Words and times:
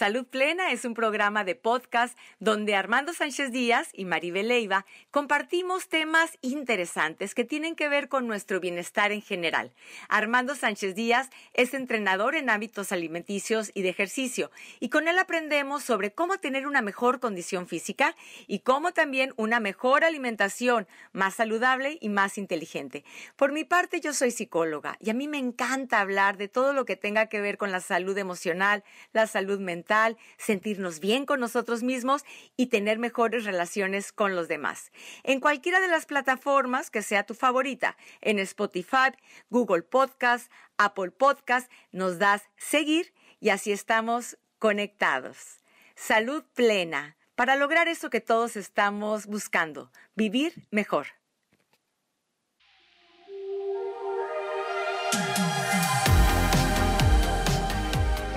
Salud 0.00 0.24
Plena 0.24 0.72
es 0.72 0.86
un 0.86 0.94
programa 0.94 1.44
de 1.44 1.54
podcast 1.54 2.16
donde 2.38 2.74
Armando 2.74 3.12
Sánchez 3.12 3.52
Díaz 3.52 3.90
y 3.92 4.06
Maribel 4.06 4.48
Leiva 4.48 4.86
compartimos 5.10 5.90
temas 5.90 6.38
interesantes 6.40 7.34
que 7.34 7.44
tienen 7.44 7.76
que 7.76 7.90
ver 7.90 8.08
con 8.08 8.26
nuestro 8.26 8.60
bienestar 8.60 9.12
en 9.12 9.20
general. 9.20 9.72
Armando 10.08 10.54
Sánchez 10.54 10.94
Díaz 10.94 11.28
es 11.52 11.74
entrenador 11.74 12.34
en 12.34 12.48
hábitos 12.48 12.92
alimenticios 12.92 13.72
y 13.74 13.82
de 13.82 13.90
ejercicio 13.90 14.50
y 14.78 14.88
con 14.88 15.06
él 15.06 15.18
aprendemos 15.18 15.82
sobre 15.82 16.14
cómo 16.14 16.38
tener 16.38 16.66
una 16.66 16.80
mejor 16.80 17.20
condición 17.20 17.66
física 17.66 18.16
y 18.46 18.60
cómo 18.60 18.92
también 18.92 19.34
una 19.36 19.60
mejor 19.60 20.04
alimentación 20.04 20.88
más 21.12 21.34
saludable 21.34 21.98
y 22.00 22.08
más 22.08 22.38
inteligente. 22.38 23.04
Por 23.36 23.52
mi 23.52 23.64
parte 23.64 24.00
yo 24.00 24.14
soy 24.14 24.30
psicóloga 24.30 24.96
y 24.98 25.10
a 25.10 25.14
mí 25.14 25.28
me 25.28 25.36
encanta 25.36 26.00
hablar 26.00 26.38
de 26.38 26.48
todo 26.48 26.72
lo 26.72 26.86
que 26.86 26.96
tenga 26.96 27.26
que 27.26 27.42
ver 27.42 27.58
con 27.58 27.70
la 27.70 27.80
salud 27.80 28.16
emocional, 28.16 28.82
la 29.12 29.26
salud 29.26 29.60
mental, 29.60 29.89
sentirnos 30.38 31.00
bien 31.00 31.26
con 31.26 31.40
nosotros 31.40 31.82
mismos 31.82 32.24
y 32.56 32.66
tener 32.66 32.98
mejores 32.98 33.44
relaciones 33.44 34.12
con 34.12 34.36
los 34.36 34.48
demás. 34.48 34.92
En 35.24 35.40
cualquiera 35.40 35.80
de 35.80 35.88
las 35.88 36.06
plataformas 36.06 36.90
que 36.90 37.02
sea 37.02 37.24
tu 37.24 37.34
favorita, 37.34 37.96
en 38.20 38.38
Spotify, 38.38 39.10
Google 39.48 39.82
Podcast, 39.82 40.50
Apple 40.78 41.10
Podcast, 41.10 41.70
nos 41.90 42.18
das 42.18 42.42
seguir 42.56 43.12
y 43.40 43.50
así 43.50 43.72
estamos 43.72 44.38
conectados. 44.58 45.60
Salud 45.96 46.44
plena 46.54 47.16
para 47.34 47.56
lograr 47.56 47.88
eso 47.88 48.10
que 48.10 48.20
todos 48.20 48.56
estamos 48.56 49.26
buscando, 49.26 49.90
vivir 50.14 50.68
mejor. 50.70 51.19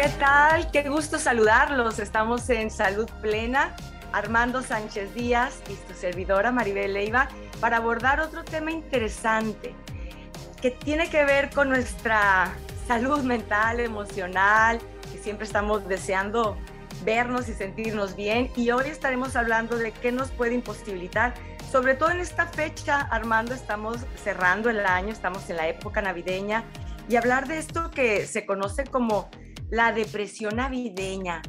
¿Qué 0.04 0.10
tal? 0.20 0.70
Qué 0.70 0.90
gusto 0.90 1.18
saludarlos. 1.18 1.98
Estamos 1.98 2.50
en 2.50 2.70
Salud 2.70 3.10
Plena. 3.22 3.74
Armando 4.12 4.62
Sánchez 4.62 5.14
Díaz 5.14 5.62
y 5.70 5.78
su 5.88 5.98
servidora 5.98 6.52
Maribel 6.52 6.92
Leiva 6.92 7.30
para 7.62 7.78
abordar 7.78 8.20
otro 8.20 8.44
tema 8.44 8.70
interesante 8.70 9.74
que 10.62 10.72
tiene 10.72 11.10
que 11.10 11.24
ver 11.24 11.52
con 11.52 11.70
nuestra 11.70 12.54
salud 12.86 13.24
mental, 13.24 13.80
emocional, 13.80 14.82
que 15.10 15.20
siempre 15.20 15.46
estamos 15.46 15.88
deseando 15.88 16.58
vernos 17.06 17.48
y 17.48 17.54
sentirnos 17.54 18.18
bien. 18.18 18.52
Y 18.58 18.72
hoy 18.72 18.88
estaremos 18.88 19.38
hablando 19.38 19.78
de 19.78 19.94
qué 19.94 20.12
nos 20.12 20.32
puede 20.32 20.54
imposibilitar, 20.54 21.34
sobre 21.72 21.96
todo 21.96 22.12
en 22.12 22.20
esta 22.20 22.46
fecha, 22.46 23.00
Armando, 23.00 23.54
estamos 23.54 24.00
cerrando 24.22 24.70
el 24.70 24.86
año, 24.86 25.14
estamos 25.14 25.50
en 25.50 25.56
la 25.56 25.70
época 25.70 26.02
navideña, 26.02 26.66
y 27.08 27.16
hablar 27.16 27.48
de 27.48 27.58
esto 27.58 27.90
que 27.90 28.28
se 28.28 28.46
conoce 28.46 28.84
como 28.84 29.30
la 29.70 29.92
depresión 29.92 30.58
navideña 30.58 31.42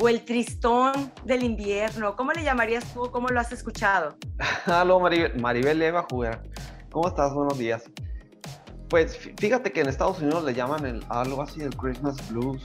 o 0.00 0.08
el 0.08 0.24
tristón 0.24 1.12
del 1.24 1.42
invierno. 1.42 2.16
¿Cómo 2.16 2.32
le 2.32 2.42
llamarías 2.42 2.92
tú? 2.92 3.10
¿Cómo 3.10 3.28
lo 3.28 3.40
has 3.40 3.52
escuchado? 3.52 4.16
Hola 4.66 4.98
Maribel, 4.98 5.40
Maribel 5.40 5.82
Eva 5.82 6.06
Juguera. 6.10 6.42
¿Cómo 6.90 7.08
estás? 7.08 7.32
Buenos 7.32 7.58
días. 7.58 7.84
Pues 8.88 9.16
fíjate 9.38 9.72
que 9.72 9.80
en 9.80 9.88
Estados 9.88 10.20
Unidos 10.20 10.44
le 10.44 10.54
llaman 10.54 10.84
el, 10.84 11.04
algo 11.08 11.42
así 11.42 11.62
el 11.62 11.74
Christmas 11.76 12.16
Blues. 12.28 12.62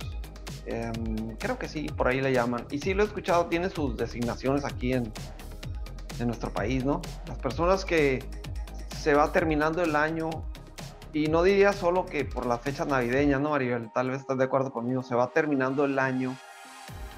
Em, 0.66 1.38
creo 1.38 1.58
que 1.58 1.70
sí, 1.70 1.88
por 1.88 2.10
ahí 2.10 2.20
le 2.20 2.34
llaman. 2.34 2.66
Y 2.70 2.80
sí 2.80 2.94
lo 2.94 3.04
he 3.04 3.06
escuchado, 3.06 3.46
tiene 3.46 3.70
sus 3.70 3.96
designaciones 3.96 4.66
aquí 4.66 4.92
en, 4.92 5.12
en 6.20 6.28
nuestro 6.28 6.52
país, 6.52 6.84
¿no? 6.84 7.02
Las 7.28 7.38
personas 7.38 7.86
que 7.86 8.24
se 8.98 9.14
va 9.14 9.32
terminando 9.32 9.82
el 9.82 9.96
año 9.96 10.30
y 11.18 11.30
no 11.30 11.42
diría 11.42 11.74
solo 11.74 12.06
que 12.06 12.26
por 12.26 12.46
las 12.46 12.62
fechas 12.62 12.86
navideñas, 12.86 13.42
¿no, 13.42 13.50
Maribel? 13.50 13.92
Tal 13.92 14.12
vez 14.12 14.20
estás 14.20 14.38
de 14.38 14.44
acuerdo 14.44 14.72
conmigo. 14.72 15.02
Se 15.02 15.16
va 15.16 15.32
terminando 15.32 15.84
el 15.86 15.98
año 15.98 16.38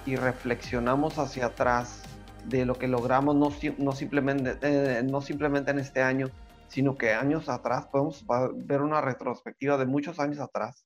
y 0.06 0.16
reflexionamos 0.16 1.18
hacia 1.18 1.48
atrás 1.48 2.04
de 2.46 2.66
lo 2.66 2.76
que 2.76 2.88
logramos, 2.88 3.36
no, 3.36 3.52
no, 3.78 3.92
simplemente, 3.92 4.58
eh, 4.62 5.04
no 5.04 5.20
simplemente 5.20 5.72
en 5.72 5.80
este 5.80 6.02
año, 6.02 6.30
sino 6.70 6.96
que 6.96 7.14
años 7.14 7.50
atrás 7.50 7.88
podemos 7.88 8.26
ver 8.56 8.82
una 8.82 9.02
retrospectiva 9.02 9.78
de 9.78 9.86
muchos 9.86 10.18
años 10.22 10.40
atrás. 10.40 10.86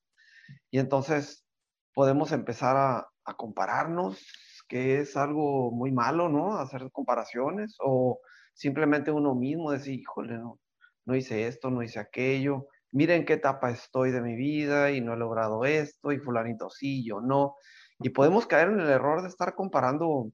Y 0.72 0.80
entonces 0.80 1.46
podemos 1.94 2.32
empezar 2.32 2.76
a, 2.76 3.08
a 3.24 3.34
compararnos, 3.36 4.26
que 4.66 4.98
es 4.98 5.16
algo 5.16 5.70
muy 5.70 5.92
malo, 5.92 6.28
¿no? 6.28 6.58
Hacer 6.58 6.90
comparaciones 6.90 7.76
o 7.78 8.18
simplemente 8.54 9.12
uno 9.12 9.36
mismo 9.36 9.70
decir, 9.70 10.00
híjole, 10.00 10.36
no, 10.36 10.58
no 11.04 11.14
hice 11.14 11.46
esto, 11.46 11.70
no 11.70 11.80
hice 11.80 12.00
aquello 12.00 12.66
miren 12.94 13.24
qué 13.24 13.34
etapa 13.34 13.70
estoy 13.70 14.12
de 14.12 14.22
mi 14.22 14.36
vida 14.36 14.92
y 14.92 15.00
no 15.00 15.14
he 15.14 15.16
logrado 15.16 15.64
esto 15.64 16.12
y 16.12 16.18
fulanito 16.18 16.70
sí, 16.70 17.04
yo 17.04 17.20
no. 17.20 17.56
Y 17.98 18.10
podemos 18.10 18.46
caer 18.46 18.68
en 18.68 18.80
el 18.80 18.88
error 18.88 19.22
de 19.22 19.28
estar 19.28 19.54
comparando 19.54 20.30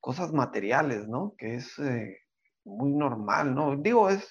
cosas 0.00 0.32
materiales, 0.32 1.08
¿no? 1.08 1.34
Que 1.36 1.56
es 1.56 1.78
eh, 1.80 2.18
muy 2.64 2.92
normal, 2.92 3.54
¿no? 3.54 3.76
Digo, 3.76 4.08
es, 4.08 4.28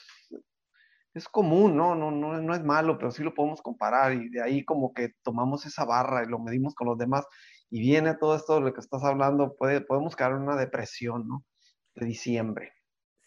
es 1.13 1.27
común, 1.27 1.75
¿no? 1.75 1.95
No, 1.95 2.11
¿no? 2.11 2.41
no 2.41 2.55
es 2.55 2.63
malo, 2.63 2.97
pero 2.97 3.11
sí 3.11 3.23
lo 3.23 3.33
podemos 3.33 3.61
comparar 3.61 4.13
y 4.13 4.29
de 4.29 4.41
ahí 4.41 4.63
como 4.63 4.93
que 4.93 5.11
tomamos 5.21 5.65
esa 5.65 5.83
barra 5.83 6.23
y 6.23 6.29
lo 6.29 6.39
medimos 6.39 6.75
con 6.75 6.87
los 6.87 6.97
demás 6.97 7.25
y 7.69 7.81
viene 7.81 8.15
todo 8.15 8.37
esto 8.37 8.55
de 8.55 8.61
lo 8.61 8.73
que 8.73 8.79
estás 8.79 9.03
hablando, 9.03 9.53
puede, 9.57 9.81
podemos 9.81 10.15
caer 10.15 10.31
en 10.31 10.43
una 10.43 10.55
depresión, 10.55 11.27
¿no? 11.27 11.43
De 11.93 12.05
diciembre. 12.05 12.71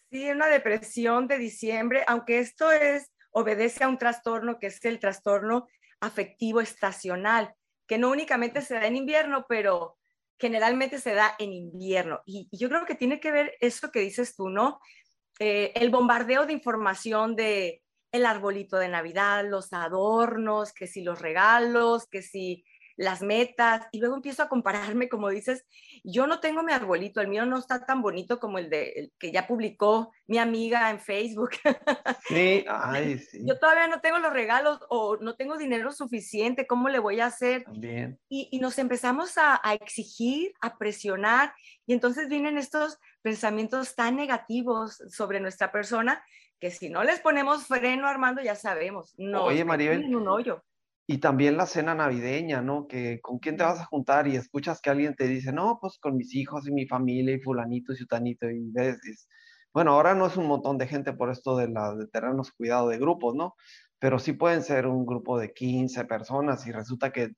Sí, 0.09 0.27
una 0.31 0.47
depresión 0.47 1.27
de 1.27 1.37
diciembre, 1.37 2.03
aunque 2.07 2.39
esto 2.39 2.71
es 2.71 3.11
obedece 3.31 3.83
a 3.83 3.87
un 3.87 3.97
trastorno 3.97 4.59
que 4.59 4.67
es 4.67 4.83
el 4.85 4.99
trastorno 4.99 5.67
afectivo 5.99 6.61
estacional, 6.61 7.53
que 7.87 7.97
no 7.97 8.09
únicamente 8.09 8.61
se 8.61 8.75
da 8.75 8.87
en 8.87 8.95
invierno, 8.95 9.45
pero 9.47 9.97
generalmente 10.39 10.99
se 10.99 11.13
da 11.13 11.35
en 11.39 11.51
invierno. 11.51 12.21
Y, 12.25 12.47
yo 12.51 12.69
creo 12.69 12.85
que 12.85 12.95
tiene 12.95 13.19
que 13.19 13.31
ver 13.31 13.55
eso 13.59 13.91
que 13.91 13.99
dices 13.99 14.35
tú, 14.35 14.49
¿no? 14.49 14.79
Eh, 15.39 15.71
el 15.75 15.89
bombardeo 15.89 16.45
de 16.45 16.53
información 16.53 17.35
de 17.35 17.83
el 18.11 18.25
arbolito 18.25 18.77
de 18.77 18.89
Navidad, 18.89 19.45
los 19.47 19.71
adornos, 19.73 20.73
que 20.73 20.87
si 20.87 21.03
los 21.03 21.21
regalos, 21.21 22.07
que 22.07 22.21
si 22.21 22.65
las 22.99 23.21
metas 23.21 23.87
y 23.93 23.99
luego 23.99 24.15
empiezo 24.15 24.43
a 24.43 24.49
compararme, 24.49 25.07
como 25.07 25.29
dices, 25.29 25.65
yo 26.03 26.27
no 26.27 26.41
tengo 26.41 26.63
mi 26.63 26.73
arbolito, 26.73 27.21
el 27.21 27.29
mío 27.29 27.45
no 27.45 27.57
está 27.57 27.85
tan 27.85 28.01
bonito 28.01 28.41
como 28.41 28.57
el 28.57 28.69
de 28.69 29.13
que 29.17 29.31
ya 29.31 29.47
publicó 29.47 30.11
mi 30.27 30.37
amiga 30.37 30.89
en 30.89 30.99
Facebook. 30.99 31.51
Sí, 32.27 32.63
ay, 32.67 33.17
sí. 33.17 33.39
Yo 33.43 33.57
todavía 33.57 33.87
no 33.87 34.01
tengo 34.01 34.19
los 34.19 34.31
regalos 34.31 34.79
o 34.89 35.17
no 35.17 35.35
tengo 35.35 35.57
dinero 35.57 35.91
suficiente, 35.91 36.67
¿cómo 36.67 36.89
le 36.89 36.99
voy 36.99 37.21
a 37.21 37.25
hacer? 37.25 37.63
Bien. 37.71 38.19
Y, 38.29 38.49
y, 38.51 38.59
nos 38.59 38.77
empezamos 38.77 39.37
a, 39.39 39.59
a 39.63 39.73
exigir, 39.73 40.53
a 40.61 40.77
presionar 40.77 41.53
y 41.87 41.93
entonces 41.93 42.27
vienen 42.27 42.59
estos 42.59 42.99
pensamientos 43.23 43.95
tan 43.95 44.15
negativos 44.15 45.01
sobre 45.09 45.39
nuestra 45.39 45.71
persona 45.71 46.23
que 46.59 46.69
si 46.69 46.89
no 46.89 47.03
les 47.03 47.19
ponemos 47.21 47.65
freno, 47.65 48.07
Armando, 48.07 48.41
ya 48.41 48.55
sabemos, 48.55 49.15
no. 49.17 49.45
Oye, 49.45 49.63
Maribel, 49.63 50.03
en 50.03 50.15
un 50.15 50.27
hoyo. 50.27 50.63
Y 51.11 51.17
también 51.17 51.57
la 51.57 51.65
cena 51.65 51.95
navideña, 51.95 52.61
¿no? 52.61 52.87
Que 52.87 53.19
con 53.19 53.39
quién 53.39 53.57
te 53.57 53.63
vas 53.63 53.79
a 53.79 53.85
juntar 53.85 54.27
y 54.27 54.35
escuchas 54.35 54.79
que 54.79 54.91
alguien 54.91 55.15
te 55.15 55.27
dice, 55.27 55.51
no, 55.51 55.79
pues 55.81 55.97
con 55.97 56.15
mis 56.15 56.35
hijos 56.35 56.67
y 56.67 56.71
mi 56.71 56.85
familia 56.85 57.33
y 57.33 57.41
fulanito 57.41 57.93
y 57.93 57.95
sutanito 57.95 58.47
y 58.47 58.69
ves, 58.71 59.27
bueno, 59.73 59.93
ahora 59.93 60.13
no 60.13 60.27
es 60.27 60.37
un 60.37 60.45
montón 60.45 60.77
de 60.77 60.85
gente 60.85 61.13
por 61.13 61.31
esto 61.31 61.57
de, 61.57 61.67
la, 61.67 61.95
de 61.95 62.05
tenernos 62.09 62.51
cuidado 62.51 62.89
de 62.89 62.99
grupos, 62.99 63.33
¿no? 63.33 63.55
Pero 63.97 64.19
sí 64.19 64.33
pueden 64.33 64.61
ser 64.61 64.85
un 64.85 65.03
grupo 65.03 65.39
de 65.39 65.51
15 65.51 66.05
personas 66.05 66.67
y 66.67 66.71
resulta 66.71 67.11
que 67.11 67.31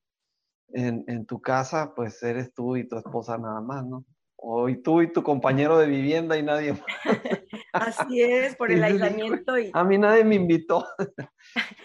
en, 0.74 1.06
en 1.08 1.26
tu 1.26 1.42
casa, 1.42 1.94
pues 1.96 2.22
eres 2.24 2.53
tú 2.53 2.76
y 2.76 2.90
tu 2.90 2.98
esposa 2.98 3.38
nada 3.38 3.62
más, 3.62 3.86
¿no? 3.86 4.03
O 4.44 4.68
y 4.69 4.81
tú 4.81 5.03
y 5.03 5.13
tu 5.13 5.22
compañero 5.22 5.78
de 5.78 5.85
vivienda 5.85 6.35
y 6.35 6.44
nadie 6.44 6.74
más. 6.74 6.84
Así 7.74 8.22
es, 8.22 8.56
por 8.56 8.72
el 8.72 8.84
aislamiento. 8.84 9.57
Y... 9.57 9.69
A 9.74 9.84
mí 9.84 9.97
nadie 9.97 10.24
me 10.24 10.35
invitó. 10.35 10.88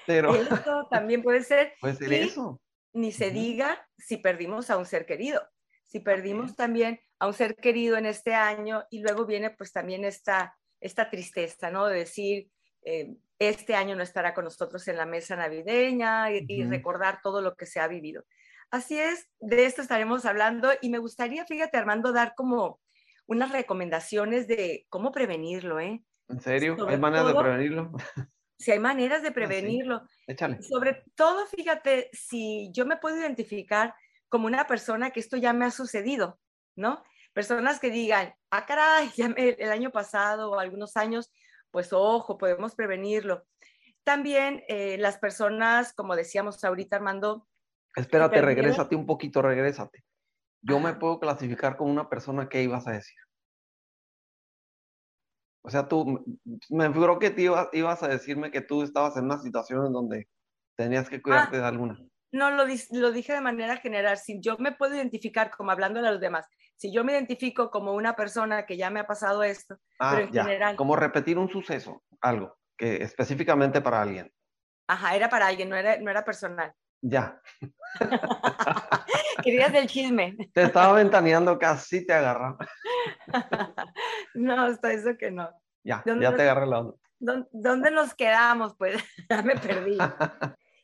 Pero... 0.07 0.35
Eso 0.35 0.87
también 0.91 1.23
puede 1.23 1.43
ser. 1.43 1.75
Puede 1.81 1.97
ser 1.97 2.13
eso. 2.15 2.61
Ni 2.95 3.13
se 3.13 3.31
diga 3.31 3.87
si 3.99 4.17
perdimos 4.17 4.71
a 4.71 4.79
un 4.79 4.87
ser 4.87 5.05
querido. 5.05 5.43
Si 5.85 6.01
perdimos 6.01 6.57
también 6.57 6.99
a 7.19 7.27
un 7.27 7.35
ser 7.35 7.57
querido 7.57 7.97
en 7.97 8.07
este 8.07 8.35
año 8.35 8.85
y 8.91 9.01
luego 9.01 9.27
viene 9.27 9.51
pues 9.51 9.71
también 9.73 10.05
esta, 10.05 10.57
esta 10.81 11.11
tristeza, 11.11 11.71
¿no? 11.71 11.87
De 11.87 11.99
decir, 11.99 12.51
eh, 12.83 13.17
este 13.39 13.75
año 13.75 13.97
no 13.97 14.03
estará 14.03 14.33
con 14.33 14.45
nosotros 14.45 14.87
en 14.89 14.97
la 14.97 15.07
mesa 15.07 15.37
navideña 15.37 16.31
y, 16.33 16.65
recordar 16.65 17.21
todo 17.23 17.43
lo 17.43 17.55
que 17.55 17.67
se 17.67 17.81
ha 17.81 17.89
vivido. 17.89 18.25
Así 18.71 18.99
es, 18.99 19.29
de 19.41 19.65
esto 19.65 19.83
estaremos 19.83 20.25
hablando 20.25 20.71
y 20.81 20.91
me 20.91 20.99
gustaría, 20.99 21.47
fíjate 21.47 21.77
Armando, 21.77 22.13
dar 22.13 22.35
como 22.35 22.81
unas 23.27 23.53
recomendaciones 23.53 24.47
de 24.49 24.87
cómo 24.89 25.13
prevenirlo, 25.13 25.81
¿eh? 25.81 26.05
¿En 26.29 26.41
serio? 26.41 26.77
¿Hay 26.89 26.99
maneras 26.99 27.27
de 27.29 27.35
prevenirlo? 27.35 27.93
Si 28.59 28.73
hay 28.73 28.79
maneras 28.79 29.23
de 29.23 29.29
ah, 29.29 29.35
prevenirlo. 29.35 30.03
Échale. 30.27 30.63
Sobre 30.63 31.05
todo, 31.15 31.47
fíjate, 31.47 32.11
si 32.13 32.71
yo 32.73 32.87
me 32.87 32.97
puedo 32.97 33.17
identificar 33.17 33.95
como 34.29 34.47
una 34.47 34.67
persona 34.67 35.11
que 35.11 35.21
esto 35.21 35.37
ya 35.37 35.53
me 35.53 35.67
ha 35.67 35.71
sucedido, 35.71 36.41
¿no? 36.75 37.03
Personas 37.33 37.79
que 37.79 37.91
digan, 37.91 38.35
ah, 38.51 38.67
caray, 38.67 39.11
ya 39.15 39.27
el 39.37 39.71
año 39.71 39.91
pasado 39.91 40.51
o 40.51 40.59
algunos 40.59 40.97
años, 40.97 41.31
pues 41.71 41.93
ojo, 41.93 42.39
podemos 42.39 42.75
prevenirlo. 42.75 43.45
También 44.05 44.63
eh, 44.69 44.97
las 44.99 45.19
personas, 45.19 45.93
como 45.93 46.17
decíamos 46.17 46.63
ahorita, 46.65 46.97
Armando. 46.97 47.47
Espérate, 47.97 48.41
regrésate 48.43 48.95
un 48.95 49.07
poquito, 49.07 49.43
regrésate. 49.43 50.05
yo 50.63 50.79
me 50.81 50.95
puedo 50.95 51.19
clasificar 51.19 51.77
como 51.77 51.91
una 51.91 52.09
persona 52.09 52.49
que 52.49 52.63
ibas 52.63 52.87
a 52.87 52.93
decir. 52.93 53.19
O 55.63 55.71
sea, 55.71 55.89
tú, 55.89 56.25
me 56.71 56.93
figuró 56.93 57.19
que 57.19 57.31
te 57.31 57.43
ibas, 57.43 57.69
ibas 57.73 58.03
a 58.03 58.09
decirme 58.09 58.51
que 58.53 58.61
tú 58.61 58.83
estabas 58.83 59.17
en 59.17 59.25
una 59.25 59.39
situación 59.39 59.87
en 59.87 59.93
donde 59.93 60.29
tenías 60.77 61.09
que 61.09 61.21
cuidarte 61.21 61.57
Ah. 61.57 61.61
de 61.61 61.67
alguna. 61.67 61.99
No, 62.33 62.51
lo, 62.51 62.67
dije 62.67 63.33
de 63.33 63.41
manera 63.41 63.77
general. 63.79 64.19
Si 64.19 64.41
yo 64.41 64.57
me 64.59 64.73
puedo 64.73 64.95
identificar 64.95 65.51
como 65.51 65.71
hablando 65.71 66.03
de 66.03 66.11
los 66.11 66.21
demás, 66.21 66.47
si 66.77 66.93
yo 66.93 67.03
me 67.03 67.13
identifico 67.13 67.71
como 67.71 67.95
una 67.95 68.15
persona 68.15 68.67
que 68.67 68.77
ya 68.77 68.91
me 68.91 69.01
ha 69.01 69.07
pasado 69.07 69.43
esto, 69.43 69.79
Ah, 69.99 70.13
pero 70.15 70.27
en 70.27 70.33
ya. 70.33 70.45
general. 70.45 70.77
Como 70.77 70.95
repetir 70.97 71.39
un 71.39 71.49
suceso, 71.49 72.03
algo, 72.21 72.57
que 72.77 73.03
específicamente 73.03 73.81
para 73.81 74.03
alguien. 74.03 74.33
ajá, 74.89 75.17
era 75.17 75.29
para 75.29 75.47
alguien, 75.47 75.69
no 75.71 75.77
era, 75.77 75.97
no 75.99 76.11
era 76.11 76.25
personal. 76.25 76.73
Ya. 77.03 77.41
Querías 79.43 79.73
del 79.73 79.87
chisme. 79.87 80.37
Te 80.53 80.63
estaba 80.63 80.95
ventaneando, 80.95 81.59
casi 81.59 82.05
te 82.07 82.13
agarra. 82.13 82.57
no, 84.35 84.63
hasta 84.65 84.93
eso 84.93 85.17
que 85.19 85.31
no. 85.31 85.51
Ya, 85.85 86.03
¿Dónde 86.05 86.25
ya 86.25 86.31
nos- 86.31 86.37
te 86.37 86.43
agarré 86.43 86.67
la 86.67 86.81
onda. 86.81 86.95
¿Dó- 87.19 87.49
¿Dónde 87.53 87.91
nos 87.91 88.15
quedamos? 88.15 88.75
Pues 88.77 89.03
ya 89.31 89.43
me 89.43 89.57
perdí. 89.57 89.99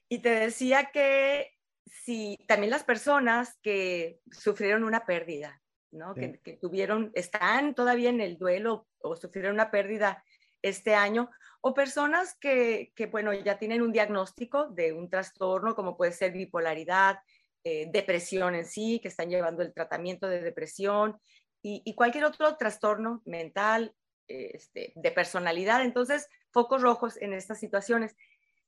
Y 0.09 0.19
te 0.20 0.31
decía 0.31 0.91
que 0.93 1.50
si 1.87 2.38
también 2.47 2.70
las 2.70 2.85
personas 2.85 3.59
que 3.62 4.20
sufrieron 4.31 4.85
una 4.85 5.05
pérdida, 5.05 5.61
¿no? 5.91 6.14
Sí. 6.14 6.20
Que, 6.20 6.41
que 6.41 6.53
tuvieron, 6.56 7.11
están 7.14 7.75
todavía 7.75 8.11
en 8.11 8.20
el 8.20 8.38
duelo 8.38 8.87
o 9.00 9.17
sufrieron 9.17 9.55
una 9.55 9.70
pérdida 9.70 10.23
este 10.62 10.94
año, 10.94 11.29
o 11.64 11.75
personas 11.75 12.37
que, 12.41 12.93
que, 12.97 13.06
bueno, 13.06 13.32
ya 13.32 13.56
tienen 13.56 13.82
un 13.82 13.93
diagnóstico 13.93 14.69
de 14.69 14.93
un 14.93 15.09
trastorno 15.09 15.76
como 15.76 15.97
puede 15.97 16.12
ser 16.12 16.32
bipolaridad, 16.32 17.20
eh, 17.64 17.88
depresión 17.93 18.56
en 18.56 18.67
sí, 18.67 18.99
que 19.00 19.06
están 19.06 19.31
llevando 19.31 19.62
el 19.62 19.73
tratamiento 19.73 20.26
de 20.26 20.43
depresión 20.43 21.20
y, 21.62 21.94
cualquier 21.94 22.25
otro 22.25 22.56
trastorno 22.56 23.23
mental, 23.25 23.94
este, 24.26 24.93
de 24.97 25.11
personalidad. 25.12 25.82
Entonces, 25.82 26.29
focos 26.50 26.82
rojos 26.82 27.17
en 27.23 27.32
estas 27.32 27.61
situaciones. 27.61 28.17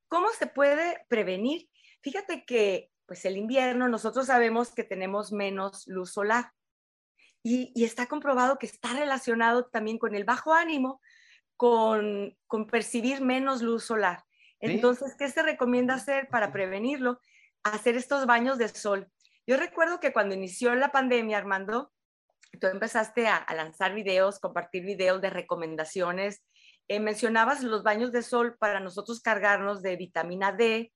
¿Cómo 0.06 0.28
se 0.30 0.46
puede 0.46 1.04
prevenir? 1.08 1.68
Fíjate 2.02 2.44
que, 2.44 2.92
pues 3.06 3.24
el 3.24 3.36
invierno, 3.36 3.88
nosotros 3.88 4.26
sabemos 4.26 4.72
que 4.72 4.84
tenemos 4.84 5.32
menos 5.32 5.88
luz 5.88 6.12
solar 6.12 6.52
y 7.42 7.84
está 7.84 8.06
comprobado 8.06 8.58
que 8.58 8.66
está 8.66 8.94
relacionado 8.94 9.66
también 9.66 9.98
con 9.98 10.14
el 10.14 10.24
bajo 10.24 10.54
ánimo, 10.54 11.02
con, 11.56 12.36
con 12.46 12.66
percibir 12.66 13.20
menos 13.20 13.62
luz 13.62 13.84
solar. 13.84 14.24
Entonces, 14.60 15.14
¿qué 15.18 15.28
se 15.28 15.42
recomienda 15.42 15.94
hacer 15.94 16.28
para 16.28 16.52
prevenirlo? 16.52 17.20
Hacer 17.62 17.96
estos 17.96 18.26
baños 18.26 18.58
de 18.58 18.68
sol. 18.68 19.08
Yo 19.46 19.56
recuerdo 19.56 20.00
que 20.00 20.12
cuando 20.12 20.34
inició 20.34 20.74
la 20.74 20.90
pandemia, 20.90 21.36
Armando, 21.36 21.92
tú 22.60 22.66
empezaste 22.68 23.26
a, 23.26 23.36
a 23.36 23.54
lanzar 23.54 23.94
videos, 23.94 24.40
compartir 24.40 24.84
videos 24.84 25.20
de 25.20 25.30
recomendaciones. 25.30 26.42
Eh, 26.88 27.00
mencionabas 27.00 27.62
los 27.62 27.82
baños 27.82 28.12
de 28.12 28.22
sol 28.22 28.56
para 28.58 28.80
nosotros 28.80 29.20
cargarnos 29.20 29.82
de 29.82 29.96
vitamina 29.96 30.52
D 30.52 30.92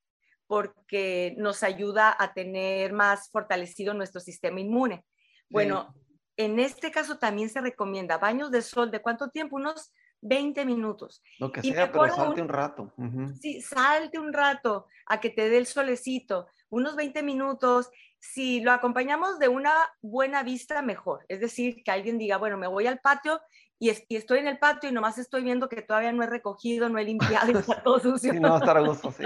porque 0.46 1.34
nos 1.36 1.62
ayuda 1.62 2.16
a 2.18 2.32
tener 2.32 2.92
más 2.92 3.30
fortalecido 3.30 3.92
nuestro 3.92 4.20
sistema 4.20 4.60
inmune. 4.60 5.04
Bueno, 5.50 5.94
en 6.36 6.58
este 6.58 6.90
caso 6.90 7.18
también 7.18 7.50
se 7.50 7.60
recomienda 7.60 8.16
baños 8.16 8.50
de 8.50 8.62
sol 8.62 8.90
de 8.90 9.02
cuánto 9.02 9.28
tiempo? 9.28 9.56
Unos 9.56 9.92
20 10.20 10.64
minutos. 10.64 11.22
Lo 11.38 11.52
que 11.52 11.60
y 11.62 11.72
sea, 11.72 11.90
pero 11.92 12.06
salte 12.08 12.22
aún- 12.22 12.40
un 12.40 12.48
rato. 12.48 12.92
Ujú. 12.96 13.28
Sí, 13.40 13.60
salte 13.60 14.18
un 14.18 14.32
rato 14.32 14.86
a 15.06 15.20
que 15.20 15.30
te 15.30 15.48
dé 15.48 15.58
el 15.58 15.66
solecito, 15.66 16.46
unos 16.70 16.96
20 16.96 17.22
minutos. 17.22 17.90
Si 18.20 18.60
lo 18.60 18.72
acompañamos 18.72 19.38
de 19.38 19.46
una 19.48 19.72
buena 20.02 20.42
vista, 20.42 20.82
mejor. 20.82 21.24
Es 21.28 21.40
decir, 21.40 21.82
que 21.84 21.90
alguien 21.92 22.18
diga, 22.18 22.36
bueno, 22.36 22.56
me 22.56 22.66
voy 22.66 22.86
al 22.88 22.98
patio 22.98 23.40
y, 23.78 23.90
es- 23.90 24.04
y 24.08 24.16
estoy 24.16 24.40
en 24.40 24.48
el 24.48 24.58
patio 24.58 24.90
y 24.90 24.92
nomás 24.92 25.18
estoy 25.18 25.44
viendo 25.44 25.68
que 25.68 25.82
todavía 25.82 26.10
no 26.10 26.24
he 26.24 26.26
recogido, 26.26 26.88
no 26.88 26.98
he 26.98 27.04
limpiado 27.04 27.52
y 27.52 27.54
está 27.76 27.80
todo 27.84 28.00
sucio. 28.00 28.32
Sí, 28.32 28.40
no 28.40 28.48
va 28.50 28.56
a 28.56 28.58
estar 28.58 28.76
a 28.76 28.80
gusto, 28.80 29.12
sí. 29.12 29.22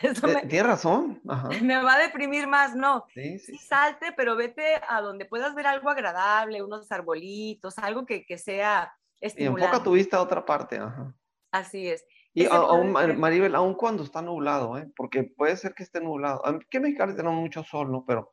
Tienes 0.00 0.66
razón. 0.66 1.20
Ajá. 1.28 1.48
me 1.62 1.76
va 1.82 1.94
a 1.94 1.98
deprimir 1.98 2.46
más, 2.46 2.74
no. 2.74 3.04
Sí, 3.12 3.38
sí. 3.38 3.52
Sí, 3.52 3.58
salte, 3.58 4.12
pero 4.16 4.36
vete 4.36 4.80
a 4.88 5.02
donde 5.02 5.26
puedas 5.26 5.54
ver 5.54 5.66
algo 5.66 5.90
agradable, 5.90 6.62
unos 6.62 6.90
arbolitos, 6.90 7.76
algo 7.78 8.06
que, 8.06 8.24
que 8.24 8.38
sea 8.38 8.90
estimulante. 9.26 9.64
enfoca 9.64 9.82
tu 9.84 9.92
vista 9.92 10.18
a 10.18 10.22
otra 10.22 10.44
parte. 10.44 10.78
Ajá. 10.78 11.14
Así 11.50 11.88
es. 11.88 12.04
Y 12.32 12.46
aún. 12.46 12.92
Maribel, 12.92 13.54
aun 13.54 13.74
cuando 13.74 14.02
está 14.02 14.20
nublado, 14.20 14.76
¿eh? 14.76 14.90
porque 14.96 15.22
puede 15.22 15.56
ser 15.56 15.74
que 15.74 15.84
esté 15.84 16.00
nublado. 16.00 16.44
Aquí 16.46 16.76
en 16.76 16.82
Mexicali 16.82 17.14
tenemos 17.14 17.40
mucho 17.40 17.62
sol, 17.62 17.92
¿no? 17.92 18.04
Pero, 18.04 18.32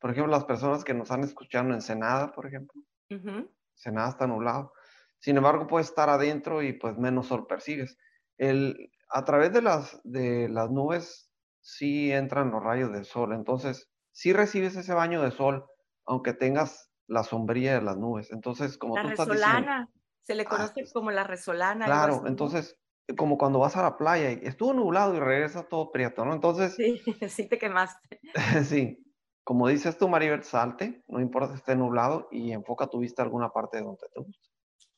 por 0.00 0.10
ejemplo, 0.10 0.32
las 0.32 0.44
personas 0.44 0.82
que 0.82 0.94
nos 0.94 1.10
han 1.12 1.22
escuchado 1.22 1.66
en 1.66 1.74
Ensenada, 1.74 2.32
por 2.32 2.46
ejemplo, 2.46 2.82
Ujú. 3.10 3.48
Ensenada 3.76 4.08
está 4.08 4.26
nublado. 4.26 4.72
Sin 5.18 5.36
embargo, 5.36 5.66
puede 5.66 5.84
estar 5.84 6.10
adentro 6.10 6.62
y 6.62 6.72
pues 6.72 6.98
menos 6.98 7.28
sol 7.28 7.46
percibes. 7.46 7.96
El, 8.36 8.90
a 9.10 9.24
través 9.24 9.52
de 9.52 9.62
las, 9.62 10.00
de 10.02 10.48
las 10.48 10.70
nubes 10.70 11.30
sí 11.60 12.12
entran 12.12 12.50
los 12.50 12.62
rayos 12.62 12.92
del 12.92 13.04
sol. 13.04 13.32
Entonces, 13.32 13.88
sí 14.10 14.32
recibes 14.32 14.76
ese 14.76 14.92
baño 14.92 15.22
de 15.22 15.30
sol, 15.30 15.64
aunque 16.04 16.32
tengas 16.32 16.90
la 17.06 17.22
sombría 17.22 17.74
de 17.74 17.82
las 17.82 17.96
nubes. 17.96 18.32
Entonces, 18.32 18.76
como 18.76 18.96
La 18.96 19.02
tú 19.02 19.08
estás 19.08 19.28
diciendo, 19.28 19.58
resolana, 19.58 19.90
se 20.26 20.34
le 20.34 20.42
Ah, 20.42 20.48
conoce 20.48 20.72
pues, 20.74 20.92
como 20.92 21.10
la 21.10 21.24
resolana. 21.24 21.84
Claro, 21.86 22.24
entonces, 22.26 22.76
como 23.16 23.38
cuando 23.38 23.60
vas 23.60 23.76
a 23.76 23.82
la 23.82 23.96
playa 23.96 24.32
y 24.32 24.40
estuvo 24.46 24.72
nublado 24.72 25.14
y 25.14 25.20
regresas 25.20 25.68
todo 25.68 25.92
prieto, 25.92 26.24
¿no? 26.24 26.34
Entonces, 26.34 26.74
Sí, 26.74 27.00
sí 27.28 27.48
te 27.48 27.58
quemaste. 27.58 28.20
sí, 28.64 28.98
como 29.44 29.68
dices 29.68 29.96
tú, 29.96 30.08
Maribel, 30.08 30.42
salte, 30.42 31.04
no 31.06 31.20
importa 31.20 31.50
si 31.52 31.58
esté 31.58 31.76
nublado 31.76 32.28
y 32.32 32.52
enfoca 32.52 32.88
tu 32.88 32.98
vista 32.98 33.22
a 33.22 33.26
alguna 33.26 33.50
parte 33.50 33.78
de 33.78 33.84
donde 33.84 34.06
te 34.12 34.20
guste. 34.20 34.48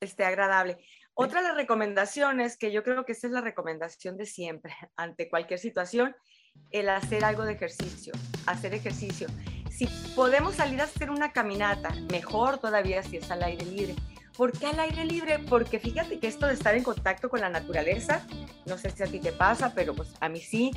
esté 0.00 0.24
agradable. 0.24 0.78
Otra 1.14 1.42
de 1.42 1.48
las 1.48 1.56
recomendaciones, 1.56 2.56
que 2.56 2.70
yo 2.72 2.82
creo 2.84 3.04
que 3.04 3.12
esa 3.12 3.26
es 3.26 3.32
la 3.32 3.40
recomendación 3.40 4.16
de 4.16 4.24
siempre 4.24 4.72
ante 4.96 5.28
cualquier 5.28 5.58
situación, 5.58 6.16
el 6.70 6.88
hacer 6.88 7.24
algo 7.24 7.44
de 7.44 7.52
ejercicio, 7.52 8.12
hacer 8.46 8.72
ejercicio. 8.74 9.28
Si 9.70 9.86
podemos 10.16 10.54
salir 10.54 10.80
a 10.80 10.84
hacer 10.84 11.10
una 11.10 11.32
caminata, 11.32 11.90
mejor 12.10 12.58
todavía 12.58 13.02
si 13.02 13.18
es 13.18 13.30
al 13.30 13.42
aire 13.42 13.64
libre. 13.66 13.94
¿Por 14.38 14.52
qué 14.56 14.66
al 14.66 14.78
aire 14.78 15.04
libre? 15.04 15.40
Porque 15.40 15.80
fíjate 15.80 16.20
que 16.20 16.28
esto 16.28 16.46
de 16.46 16.54
estar 16.54 16.76
en 16.76 16.84
contacto 16.84 17.28
con 17.28 17.40
la 17.40 17.48
naturaleza, 17.48 18.24
no 18.66 18.78
sé 18.78 18.88
si 18.90 19.02
a 19.02 19.06
ti 19.06 19.18
te 19.18 19.32
pasa, 19.32 19.72
pero 19.74 19.96
pues 19.96 20.14
a 20.20 20.28
mí 20.28 20.40
sí, 20.40 20.70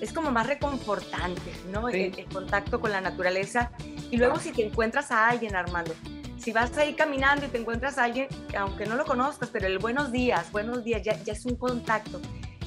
es 0.00 0.12
como 0.12 0.32
más 0.32 0.48
reconfortante, 0.48 1.52
¿no? 1.70 1.88
Sí. 1.90 2.12
El, 2.12 2.18
el 2.18 2.24
contacto 2.26 2.80
con 2.80 2.90
la 2.90 3.00
naturaleza. 3.00 3.70
Y 4.10 4.16
luego 4.16 4.40
si 4.40 4.50
te 4.50 4.66
encuentras 4.66 5.12
a 5.12 5.28
alguien, 5.28 5.54
Armando, 5.54 5.94
si 6.38 6.50
vas 6.50 6.76
ahí 6.76 6.94
caminando 6.94 7.46
y 7.46 7.50
te 7.50 7.58
encuentras 7.58 7.98
a 7.98 8.04
alguien, 8.04 8.26
que 8.48 8.56
aunque 8.56 8.84
no 8.84 8.96
lo 8.96 9.04
conozcas, 9.04 9.48
pero 9.52 9.68
el 9.68 9.78
buenos 9.78 10.10
días, 10.10 10.50
buenos 10.50 10.82
días, 10.82 11.02
ya, 11.02 11.16
ya 11.22 11.34
es 11.34 11.46
un 11.46 11.54
contacto. 11.54 12.20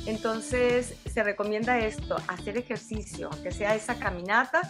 Entonces 0.05 0.95
se 1.05 1.23
recomienda 1.23 1.77
esto, 1.79 2.15
hacer 2.29 2.57
ejercicio, 2.57 3.27
aunque 3.33 3.51
sea 3.51 3.75
esa 3.75 3.99
caminata 3.99 4.61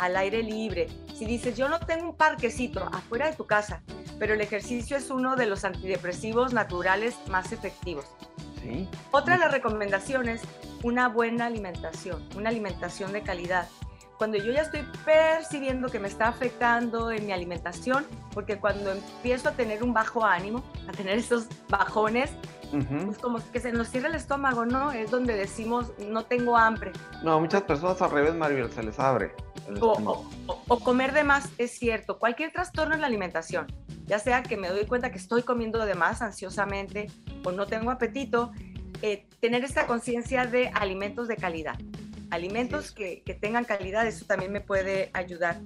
al 0.00 0.16
aire 0.16 0.42
libre. 0.42 0.88
Si 1.14 1.26
dices, 1.26 1.56
yo 1.56 1.68
no 1.68 1.78
tengo 1.78 2.10
un 2.10 2.16
parquecito 2.16 2.82
afuera 2.92 3.30
de 3.30 3.36
tu 3.36 3.46
casa, 3.46 3.84
pero 4.22 4.34
el 4.34 4.40
ejercicio 4.40 4.96
es 4.96 5.10
uno 5.10 5.34
de 5.34 5.46
los 5.46 5.64
antidepresivos 5.64 6.52
naturales 6.52 7.16
más 7.28 7.50
efectivos. 7.50 8.04
Sí, 8.60 8.88
Otra 9.10 9.34
de 9.34 9.40
las 9.40 9.50
recomendaciones, 9.50 10.42
una 10.84 11.08
buena 11.08 11.46
alimentación, 11.46 12.22
una 12.36 12.50
alimentación 12.50 13.12
de 13.12 13.22
calidad. 13.22 13.66
Cuando 14.18 14.36
yo 14.36 14.52
ya 14.52 14.62
estoy 14.62 14.86
percibiendo 15.04 15.88
que 15.88 15.98
me 15.98 16.06
está 16.06 16.28
afectando 16.28 17.10
en 17.10 17.26
mi 17.26 17.32
alimentación, 17.32 18.06
porque 18.32 18.58
cuando 18.58 18.92
empiezo 18.92 19.48
a 19.48 19.52
tener 19.54 19.82
un 19.82 19.92
bajo 19.92 20.24
ánimo, 20.24 20.62
a 20.88 20.92
tener 20.92 21.18
esos 21.18 21.48
bajones, 21.68 22.30
ujú. 22.72 23.06
pues 23.06 23.18
como 23.18 23.40
que 23.50 23.58
se 23.58 23.72
nos 23.72 23.88
cierra 23.88 24.06
el 24.06 24.14
estómago, 24.14 24.64
¿no? 24.64 24.92
Es 24.92 25.10
donde 25.10 25.34
decimos, 25.34 25.90
no 25.98 26.26
tengo 26.26 26.56
hambre. 26.56 26.92
No, 27.24 27.40
muchas 27.40 27.62
personas 27.62 28.00
al 28.00 28.12
revés, 28.12 28.36
Maribel, 28.36 28.70
se 28.70 28.84
les 28.84 29.00
abre. 29.00 29.34
O, 29.80 30.78
comer 30.80 31.12
de 31.12 31.24
más, 31.24 31.48
es 31.58 31.72
cierto. 31.72 32.18
Cualquier 32.18 32.52
trastorno 32.52 32.94
en 32.94 33.00
la 33.00 33.06
alimentación, 33.06 33.66
ya 34.06 34.18
sea 34.18 34.42
que 34.42 34.56
me 34.56 34.68
doy 34.68 34.86
cuenta 34.86 35.10
que 35.10 35.18
estoy 35.18 35.42
comiendo 35.42 35.84
de 35.84 35.94
más 35.94 36.22
ansiosamente 36.22 37.10
o 37.44 37.52
no 37.52 37.66
tengo 37.66 37.90
apetito, 37.90 38.52
eh, 39.02 39.26
tener 39.40 39.64
esta 39.64 39.86
conciencia 39.86 40.46
de 40.46 40.68
alimentos 40.74 41.28
de 41.28 41.36
calidad. 41.36 41.78
Alimentos 42.30 42.92
que, 42.92 43.22
que 43.22 43.34
tengan 43.34 43.64
calidad, 43.64 44.06
eso 44.06 44.24
también 44.24 44.52
me 44.52 44.60
puede 44.60 45.10
ayudar. 45.12 45.60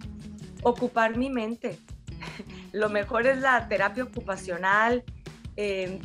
Ocupar 0.63 1.17
mi 1.17 1.31
mente. 1.31 1.79
Lo 2.73 2.89
mejor 2.89 3.27
es 3.27 3.39
la 3.39 3.69
terapia 3.69 4.05
ocupacional, 4.05 5.05
eh, 5.57 6.01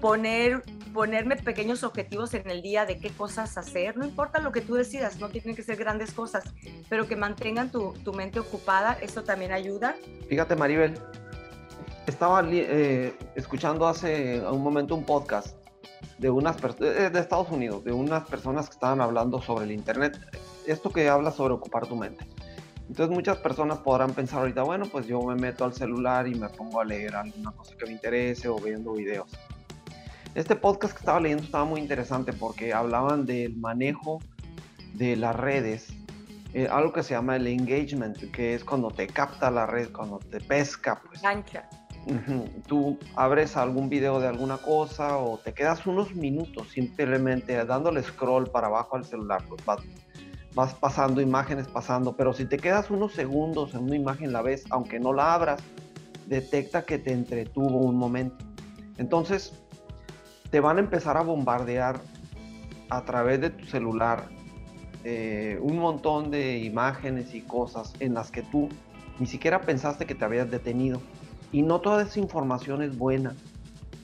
poner, 0.00 0.62
ponerme 0.96 1.36
pequeños 1.36 1.84
objetivos 1.84 2.32
en 2.32 2.48
el 2.48 2.62
día 2.62 2.86
de 2.86 2.96
qué 2.96 3.10
cosas 3.10 3.58
hacer. 3.58 3.98
No 3.98 4.06
importa 4.06 4.40
lo 4.40 4.50
que 4.50 4.62
tú 4.62 4.76
decidas, 4.76 5.20
no 5.20 5.28
tienen 5.28 5.54
que 5.54 5.62
ser 5.62 5.76
grandes 5.76 6.10
cosas, 6.12 6.44
pero 6.88 7.06
que 7.06 7.16
mantengan 7.16 7.70
tu, 7.70 7.92
tu 8.02 8.14
mente 8.14 8.40
ocupada, 8.40 8.96
eso 9.02 9.22
también 9.22 9.52
ayuda. 9.52 9.94
Fíjate, 10.30 10.56
Maribel, 10.56 10.94
estaba 12.06 12.42
eh, 12.50 13.14
escuchando 13.34 13.86
hace 13.86 14.40
un 14.40 14.62
momento 14.62 14.94
un 14.94 15.04
podcast 15.04 15.54
de 16.16 16.30
unas 16.30 16.56
personas 16.56 17.12
de 17.12 17.20
Estados 17.20 17.50
Unidos, 17.50 17.84
de 17.84 17.92
unas 17.92 18.26
personas 18.26 18.66
que 18.70 18.72
estaban 18.72 19.02
hablando 19.02 19.42
sobre 19.42 19.66
el 19.66 19.72
internet, 19.72 20.18
esto 20.66 20.90
que 20.90 21.10
habla 21.10 21.30
sobre 21.30 21.52
ocupar 21.52 21.86
tu 21.86 21.94
mente. 21.94 22.26
Entonces 22.88 23.14
muchas 23.14 23.36
personas 23.36 23.80
podrán 23.80 24.14
pensar 24.14 24.40
ahorita, 24.40 24.62
bueno, 24.62 24.86
pues 24.90 25.06
yo 25.06 25.20
me 25.20 25.34
meto 25.34 25.66
al 25.66 25.74
celular 25.74 26.26
y 26.26 26.34
me 26.36 26.48
pongo 26.48 26.80
a 26.80 26.86
leer 26.86 27.16
alguna 27.16 27.52
cosa 27.52 27.76
que 27.76 27.84
me 27.84 27.92
interese 27.92 28.48
o 28.48 28.56
viendo 28.56 28.94
videos. 28.94 29.26
Este 30.36 30.54
podcast 30.54 30.92
que 30.92 30.98
estaba 30.98 31.18
leyendo 31.18 31.44
estaba 31.44 31.64
muy 31.64 31.80
interesante 31.80 32.30
porque 32.30 32.74
hablaban 32.74 33.24
del 33.24 33.56
manejo 33.56 34.20
de 34.92 35.16
las 35.16 35.34
redes, 35.34 35.88
eh, 36.52 36.68
algo 36.70 36.92
que 36.92 37.02
se 37.02 37.14
llama 37.14 37.36
el 37.36 37.46
engagement, 37.46 38.18
que 38.32 38.52
es 38.52 38.62
cuando 38.62 38.90
te 38.90 39.06
capta 39.06 39.50
la 39.50 39.64
red, 39.64 39.90
cuando 39.92 40.18
te 40.18 40.38
pesca. 40.42 41.00
Pues. 41.06 41.24
Ancha. 41.24 41.66
Tú 42.66 42.98
abres 43.14 43.56
algún 43.56 43.88
video 43.88 44.20
de 44.20 44.28
alguna 44.28 44.58
cosa 44.58 45.16
o 45.16 45.38
te 45.38 45.54
quedas 45.54 45.86
unos 45.86 46.14
minutos 46.14 46.68
simplemente 46.68 47.64
dándole 47.64 48.02
scroll 48.02 48.50
para 48.50 48.66
abajo 48.66 48.96
al 48.96 49.06
celular, 49.06 49.42
pues 49.48 49.64
vas, 49.64 49.80
vas 50.54 50.74
pasando 50.74 51.22
imágenes, 51.22 51.66
pasando, 51.66 52.14
pero 52.14 52.34
si 52.34 52.44
te 52.44 52.58
quedas 52.58 52.90
unos 52.90 53.14
segundos 53.14 53.74
en 53.74 53.84
una 53.84 53.96
imagen 53.96 54.34
la 54.34 54.42
ves, 54.42 54.66
aunque 54.68 55.00
no 55.00 55.14
la 55.14 55.32
abras, 55.32 55.62
detecta 56.26 56.84
que 56.84 56.98
te 56.98 57.14
entretuvo 57.14 57.78
un 57.78 57.96
momento. 57.96 58.44
Entonces, 58.98 59.65
te 60.56 60.60
van 60.60 60.78
a 60.78 60.80
empezar 60.80 61.18
a 61.18 61.20
bombardear 61.20 62.00
a 62.88 63.04
través 63.04 63.42
de 63.42 63.50
tu 63.50 63.66
celular 63.66 64.24
eh, 65.04 65.58
un 65.60 65.76
montón 65.76 66.30
de 66.30 66.60
imágenes 66.60 67.34
y 67.34 67.42
cosas 67.42 67.92
en 68.00 68.14
las 68.14 68.30
que 68.30 68.40
tú 68.40 68.70
ni 69.18 69.26
siquiera 69.26 69.60
pensaste 69.60 70.06
que 70.06 70.14
te 70.14 70.24
habías 70.24 70.50
detenido. 70.50 71.02
Y 71.52 71.60
no 71.60 71.82
toda 71.82 72.04
esa 72.04 72.20
información 72.20 72.80
es 72.80 72.96
buena. 72.96 73.34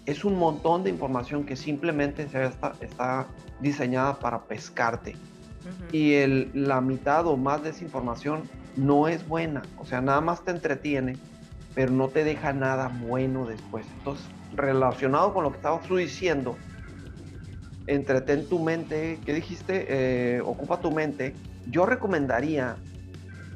Es 0.04 0.26
un 0.26 0.38
montón 0.38 0.85
de 0.85 0.90
información 0.90 1.47
que 1.47 1.56
simplemente 1.56 2.25
está, 2.25 2.75
está 2.82 3.28
diseñada 3.61 4.18
para 4.18 4.42
pescarte. 4.42 5.16
Y 5.90 6.12
el, 6.16 6.50
la 6.52 6.82
mitad 6.82 7.26
o 7.28 7.38
más 7.38 7.62
de 7.62 7.71
esa 7.71 7.82
información 7.82 8.42
no 8.76 9.09
es 9.09 9.26
buena. 9.26 9.62
O 9.78 9.87
sea, 9.87 10.02
nada 10.02 10.21
más 10.21 10.44
te 10.44 10.50
entretiene, 10.50 11.16
pero 11.75 11.92
no 11.92 12.09
te 12.09 12.25
deja 12.25 12.52
nada 12.52 12.88
bueno 13.09 13.47
después. 13.47 13.87
Entonces, 13.97 14.26
relacionado 14.54 15.32
con 15.32 15.44
lo 15.44 15.50
que 15.50 15.56
estabas 15.56 15.87
tú 15.87 15.97
diciendo, 15.97 16.56
entretén 17.87 18.49
tu 18.49 18.59
mente, 18.59 19.18
¿qué 19.25 19.35
dijiste? 19.35 19.87
Eh, 19.88 20.40
ocupa 20.40 20.80
tu 20.80 20.90
mente. 20.90 21.35
Yo 21.66 21.87
recomendaría 21.87 22.76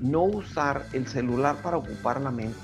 no 0.00 0.22
usar 0.22 0.86
el 0.92 1.06
celular 1.06 1.56
para 1.62 1.76
ocupar 1.76 2.20
la 2.20 2.30
mente. 2.30 2.58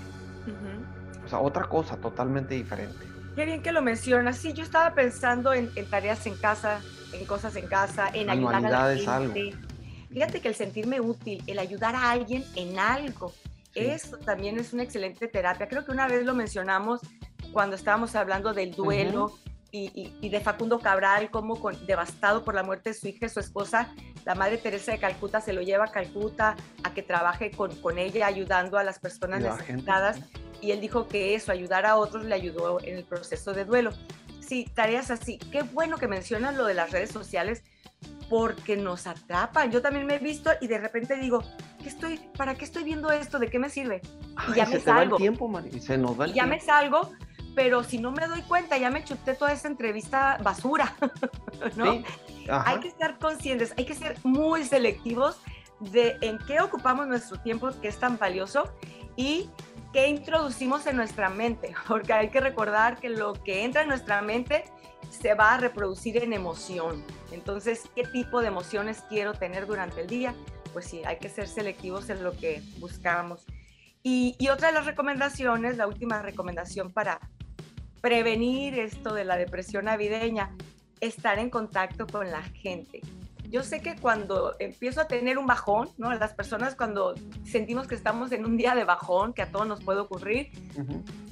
O 1.25 1.29
sea, 1.29 1.39
otra 1.39 1.65
cosa 1.65 1.97
totalmente 1.97 2.55
diferente. 2.55 3.07
Qué 3.35 3.47
bien 3.47 3.63
que 3.63 3.73
lo 3.73 3.81
mencionas. 3.81 4.37
Sí, 4.37 4.53
yo 4.53 4.63
estaba 4.63 4.95
pensando 4.95 5.53
en, 5.55 5.71
tareas 5.89 6.27
en 6.27 6.37
casa, 6.37 6.81
en 7.13 7.25
cosas 7.25 7.57
en 7.57 7.67
casa, 7.67 8.11
en 8.13 8.29
ayudar 8.29 8.67
a 8.67 8.95
la 8.95 8.97
gente. 8.97 9.55
Fíjate 10.11 10.41
que 10.41 10.49
el 10.49 10.55
sentirme 10.55 11.01
útil, 11.01 11.43
el 11.47 11.59
ayudar 11.59 11.95
a 11.95 12.11
alguien 12.11 12.45
en 12.55 12.79
algo, 12.79 13.33
eso 13.75 14.19
también 14.19 14.59
es 14.59 14.75
una 14.75 14.83
excelente 14.83 15.29
terapia. 15.29 15.67
Creo 15.69 15.87
que 15.87 15.93
una 15.93 16.07
vez 16.07 16.27
lo 16.27 16.35
mencionamos 16.35 17.01
cuando 17.53 17.77
estábamos 17.77 18.15
hablando 18.17 18.53
del 18.53 18.73
duelo 18.73 19.33
y, 19.71 20.29
de 20.29 20.41
Facundo 20.41 20.81
Cabral, 20.81 21.31
como 21.31 21.59
devastado 21.87 22.45
por 22.45 22.55
la 22.55 22.63
muerte 22.63 22.91
de 22.91 22.95
su 22.95 23.09
hija 23.09 23.27
y 23.27 23.29
su 23.31 23.41
esposa, 23.41 23.95
la 24.25 24.35
Madre 24.35 24.59
Teresa 24.59 24.93
de 24.93 24.99
Calcuta 24.99 25.41
se 25.41 25.53
lo 25.53 25.63
lleva 25.63 25.87
a 25.87 25.91
Calcuta 25.91 26.57
a 26.85 26.93
que 26.93 27.03
trabaje 27.03 27.51
con, 27.51 27.75
con 27.77 27.99
ella 27.99 28.27
ayudando 28.27 28.77
a 28.77 28.85
las 28.85 28.99
personas 28.99 29.41
necesitadas. 29.41 30.21
Y 30.61 30.71
él 30.71 30.81
dijo 30.81 31.09
que 31.09 31.35
eso, 31.35 31.51
ayudar 31.53 31.87
a 31.87 31.97
otros, 31.97 32.25
le 32.25 32.35
ayudó 32.35 32.81
en 32.83 32.97
el 32.97 33.05
proceso 33.05 33.53
de 33.53 33.65
duelo. 33.65 33.93
Sí, 34.41 34.71
tareas 34.75 35.11
así. 35.11 35.39
Qué 35.39 35.63
bueno 35.63 35.97
que 35.97 36.07
mencionan 36.07 36.57
lo 36.57 36.67
de 36.67 36.75
las 36.75 36.91
redes 36.91 37.11
sociales 37.11 37.65
porque 38.29 38.77
nos 38.77 39.07
atrapan. 39.07 39.71
Yo 39.71 39.83
también 39.83 40.07
me 40.07 40.17
he 40.17 40.19
visto 40.19 40.51
y 40.61 40.67
de 40.67 40.79
repente 40.79 41.17
digo, 41.17 41.43
¿qué 41.83 41.89
estoy, 41.89 42.19
¿para 42.37 42.55
qué 42.55 42.65
estoy 42.65 42.85
viendo 42.85 43.11
esto? 43.11 43.39
¿De 43.39 43.49
qué 43.49 43.59
me 43.59 43.71
sirve? 43.71 44.03
Y 44.51 44.57
ya 44.57 44.67
me 44.67 44.79
salgo. 44.81 45.17
tiempo, 45.17 45.51
y 45.71 45.81
se 45.81 45.99
nos 45.99 46.19
va 46.19 46.29
y 46.29 46.35
ya 46.35 46.47
me 46.47 46.61
salgo 46.61 47.11
pero 47.55 47.85
si 47.85 47.99
no 47.99 48.13
me 48.13 48.27
doy 48.27 48.43
cuenta, 48.43 48.79
ya 48.79 48.91
me 48.91 49.05
chuté 49.05 49.35
toda 49.35 49.53
esa 49.53 49.69
entrevista 49.69 50.39
basura, 50.43 50.95
¿no? 51.77 52.03
Hay 52.49 52.81
que 52.81 52.89
estar 52.89 53.19
conscientes, 53.19 53.75
hay 53.77 53.85
que 53.85 53.95
ser 53.95 54.17
muy 54.25 54.65
selectivos 54.65 55.39
de 55.81 56.17
en 56.21 56.39
qué 56.47 56.61
ocupamos 56.61 57.07
nuestro 57.07 57.39
tiempo, 57.41 57.71
que 57.81 57.89
es 57.89 57.99
tan 57.99 58.19
valioso, 58.19 58.73
y 59.17 59.51
qué 59.93 60.09
introducimos 60.09 60.87
en 60.87 60.97
nuestra 60.97 61.29
mente, 61.29 61.75
porque 61.89 62.13
hay 62.13 62.31
que 62.31 62.41
recordar 62.41 62.99
que 62.99 63.11
lo 63.11 63.35
que 63.35 63.65
entra 63.65 63.83
en 63.83 63.89
nuestra 63.89 64.23
mente 64.23 64.65
se 65.11 65.35
va 65.35 65.55
a 65.55 65.57
reproducir 65.59 66.23
en 66.23 66.33
emoción. 66.33 67.05
Entonces, 67.33 67.83
¿qué 67.95 68.05
tipo 68.05 68.41
de 68.41 68.49
emociones 68.49 69.05
quiero 69.09 69.35
tener 69.35 69.67
durante 69.67 70.01
el 70.01 70.07
día? 70.07 70.35
Pues 70.73 70.87
sí, 70.87 71.03
hay 71.05 71.17
que 71.19 71.29
ser 71.29 71.49
selectivos 71.49 72.09
en 72.09 72.25
lo 72.25 72.33
que 72.33 72.63
buscamos. 72.79 73.45
Y, 74.03 74.35
y, 74.39 74.49
otra 74.49 74.69
de 74.69 74.75
las 74.75 74.87
recomendaciones, 74.87 75.77
la 75.77 75.87
última 75.87 76.23
recomendación 76.23 76.93
para 76.93 77.21
prevenir 78.03 78.79
esto 78.79 79.15
de 79.15 79.25
la 79.25 79.39
depresión 79.39 79.87
navideña, 79.87 80.51
estar 81.01 81.39
en 81.39 81.49
contacto 81.49 82.07
con 82.07 82.31
la 82.31 82.43
gente. 82.43 83.01
Yo 83.49 83.63
sé 83.63 83.81
que 83.81 83.97
cuando 83.97 84.55
empiezo 84.59 85.01
a 85.01 85.07
tener 85.07 85.39
un 85.39 85.47
bajón, 85.47 85.91
¿no? 85.99 86.13
Las 86.15 86.33
personas 86.33 86.75
cuando 86.75 87.15
sentimos 87.45 87.87
que 87.87 87.95
estamos 87.95 88.33
en 88.33 88.45
un 88.45 88.57
día 88.57 88.75
de 88.75 88.85
bajón, 88.85 89.33
que 89.35 89.43
a 89.43 89.51
todos 89.51 89.67
nos 89.67 89.85
puede 89.85 90.01
ocurrir, 90.01 90.51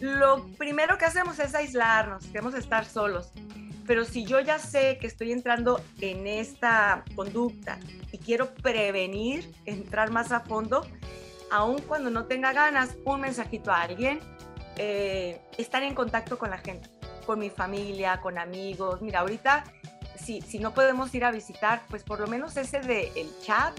lo 0.01 0.47
primero 0.59 0.97
que 0.97 1.07
hacemos 1.07 1.39
es 1.39 1.55
aislarnos, 1.55 2.27
queremos 2.27 2.55
estar 2.55 2.85
solos. 2.85 3.33
Pero 3.87 4.05
si 4.05 4.25
yo 4.25 4.39
ya 4.39 4.59
sé 4.59 4.99
que 5.01 5.07
estoy 5.07 5.33
entrando 5.33 5.81
en 6.01 6.27
esta 6.27 7.05
conducta 7.17 7.81
y 8.13 8.19
quiero 8.19 8.55
prevenir, 8.55 9.51
entrar 9.65 10.11
más 10.11 10.31
a 10.31 10.41
fondo, 10.41 10.87
aun 11.51 11.81
cuando 11.81 12.11
no 12.11 12.27
tenga 12.27 12.53
ganas, 12.53 12.97
un 13.05 13.23
mensajito 13.23 13.73
a 13.73 13.83
alguien, 13.83 14.21
eh, 14.77 15.41
estar 15.59 15.83
en 15.83 15.95
contacto 15.95 16.39
con 16.39 16.51
la 16.51 16.59
gente, 16.59 16.89
con 17.27 17.39
mi 17.39 17.51
familia, 17.51 18.21
con 18.21 18.39
amigos. 18.39 19.03
Mira, 19.03 19.21
ahorita, 19.21 19.65
si, 20.17 20.41
si 20.41 20.59
no 20.59 20.73
podemos 20.73 21.15
ir 21.15 21.25
a 21.25 21.31
visitar, 21.31 21.83
pues 21.89 22.03
por 22.03 22.21
lo 22.21 22.27
menos 22.27 22.57
ese 22.57 22.81
de 22.81 23.13
el 23.17 23.29
chat 23.41 23.79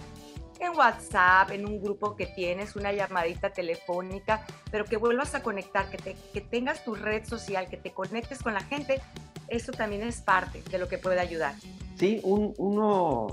en 0.61 0.77
WhatsApp, 0.77 1.51
en 1.51 1.65
un 1.65 1.81
grupo 1.81 2.15
que 2.15 2.27
tienes, 2.27 2.75
una 2.75 2.93
llamadita 2.93 3.49
telefónica, 3.49 4.45
pero 4.69 4.85
que 4.85 4.95
vuelvas 4.95 5.33
a 5.33 5.41
conectar, 5.41 5.89
que, 5.89 5.97
te, 5.97 6.15
que 6.33 6.41
tengas 6.41 6.83
tu 6.83 6.93
red 6.93 7.25
social, 7.25 7.67
que 7.67 7.77
te 7.77 7.91
conectes 7.91 8.43
con 8.43 8.53
la 8.53 8.61
gente, 8.61 9.01
eso 9.47 9.71
también 9.71 10.03
es 10.03 10.21
parte 10.21 10.61
de 10.61 10.77
lo 10.77 10.87
que 10.87 10.99
puede 10.99 11.19
ayudar. 11.19 11.55
Sí, 11.97 12.21
un, 12.23 12.53
uno, 12.57 13.27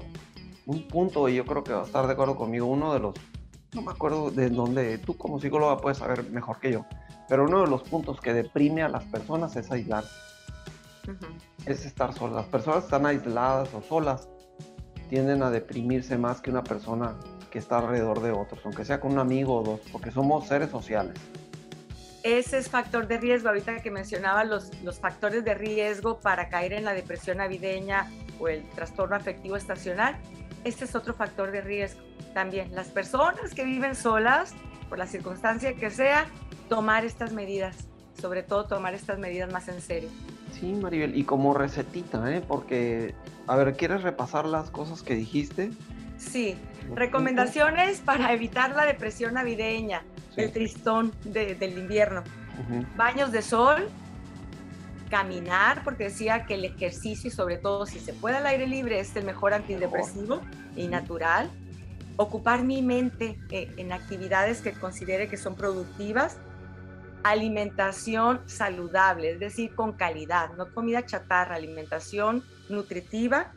un 0.64 0.88
punto, 0.88 1.28
y 1.28 1.34
yo 1.36 1.44
creo 1.44 1.62
que 1.62 1.72
va 1.72 1.82
a 1.82 1.84
estar 1.84 2.06
de 2.06 2.14
acuerdo 2.14 2.34
conmigo, 2.34 2.66
uno 2.66 2.94
de 2.94 3.00
los, 3.00 3.14
no 3.74 3.82
me 3.82 3.92
acuerdo 3.92 4.30
de 4.30 4.48
dónde, 4.48 4.96
tú 4.98 5.16
como 5.16 5.38
psicóloga 5.38 5.76
puedes 5.76 5.98
saber 5.98 6.24
mejor 6.30 6.58
que 6.60 6.72
yo, 6.72 6.86
pero 7.28 7.44
uno 7.44 7.60
de 7.62 7.68
los 7.68 7.82
puntos 7.82 8.20
que 8.20 8.32
deprime 8.32 8.82
a 8.82 8.88
las 8.88 9.04
personas 9.04 9.54
es 9.56 9.70
aislarse. 9.70 10.14
Es 11.66 11.84
estar 11.84 12.12
solas. 12.14 12.36
Las 12.36 12.46
personas 12.46 12.80
que 12.80 12.84
están 12.86 13.06
aisladas 13.06 13.72
o 13.74 13.82
solas 13.82 14.28
tienden 15.08 15.42
a 15.42 15.50
deprimirse 15.50 16.18
más 16.18 16.40
que 16.40 16.50
una 16.50 16.64
persona 16.64 17.14
que 17.50 17.58
está 17.58 17.78
alrededor 17.78 18.20
de 18.20 18.30
otros, 18.30 18.60
aunque 18.64 18.84
sea 18.84 19.00
con 19.00 19.12
un 19.12 19.18
amigo 19.18 19.56
o 19.56 19.62
dos, 19.62 19.80
porque 19.90 20.10
somos 20.10 20.46
seres 20.46 20.70
sociales. 20.70 21.18
Ese 22.22 22.58
es 22.58 22.68
factor 22.68 23.06
de 23.06 23.16
riesgo. 23.18 23.48
Ahorita 23.48 23.80
que 23.80 23.90
mencionaba 23.90 24.44
los, 24.44 24.74
los 24.82 24.98
factores 24.98 25.44
de 25.44 25.54
riesgo 25.54 26.20
para 26.20 26.48
caer 26.48 26.72
en 26.72 26.84
la 26.84 26.92
depresión 26.92 27.38
navideña 27.38 28.10
o 28.38 28.48
el 28.48 28.68
trastorno 28.70 29.16
afectivo 29.16 29.56
estacional, 29.56 30.18
este 30.64 30.84
es 30.84 30.94
otro 30.94 31.14
factor 31.14 31.50
de 31.52 31.60
riesgo. 31.60 32.00
También 32.34 32.74
las 32.74 32.88
personas 32.88 33.54
que 33.54 33.64
viven 33.64 33.94
solas, 33.94 34.54
por 34.88 34.98
la 34.98 35.06
circunstancia 35.06 35.74
que 35.74 35.90
sea, 35.90 36.26
tomar 36.68 37.04
estas 37.04 37.32
medidas, 37.32 37.76
sobre 38.20 38.42
todo 38.42 38.66
tomar 38.66 38.94
estas 38.94 39.18
medidas 39.18 39.52
más 39.52 39.68
en 39.68 39.80
serio. 39.80 40.08
Sí, 40.52 40.72
Maribel, 40.72 41.16
y 41.16 41.24
como 41.24 41.54
recetita, 41.54 42.34
¿eh? 42.34 42.42
porque, 42.46 43.14
a 43.46 43.56
ver, 43.56 43.76
¿quieres 43.76 44.02
repasar 44.02 44.46
las 44.46 44.70
cosas 44.70 45.02
que 45.02 45.14
dijiste? 45.14 45.70
Sí, 46.18 46.56
recomendaciones 46.94 48.00
para 48.00 48.32
evitar 48.32 48.74
la 48.74 48.84
depresión 48.84 49.34
navideña, 49.34 50.02
el 50.36 50.52
tristón 50.52 51.12
del 51.24 51.78
invierno. 51.78 52.22
Baños 52.96 53.30
de 53.30 53.42
sol, 53.42 53.88
caminar, 55.08 55.82
porque 55.84 56.04
decía 56.04 56.44
que 56.44 56.54
el 56.54 56.64
ejercicio 56.64 57.28
y 57.28 57.30
sobre 57.30 57.56
todo 57.56 57.86
si 57.86 57.98
se 57.98 58.12
puede 58.12 58.36
al 58.36 58.46
aire 58.46 58.66
libre 58.66 59.00
es 59.00 59.14
el 59.16 59.24
mejor 59.24 59.54
antidepresivo 59.54 60.40
y 60.76 60.88
natural. 60.88 61.50
Ocupar 62.16 62.64
mi 62.64 62.82
mente 62.82 63.38
eh, 63.50 63.72
en 63.76 63.92
actividades 63.92 64.60
que 64.60 64.72
considere 64.72 65.28
que 65.28 65.36
son 65.36 65.54
productivas 65.54 66.36
alimentación 67.30 68.48
saludable, 68.48 69.32
es 69.32 69.40
decir, 69.40 69.74
con 69.74 69.92
calidad, 69.92 70.54
no 70.54 70.72
comida 70.72 71.04
chatarra, 71.04 71.56
alimentación 71.56 72.44
nutritiva 72.68 73.52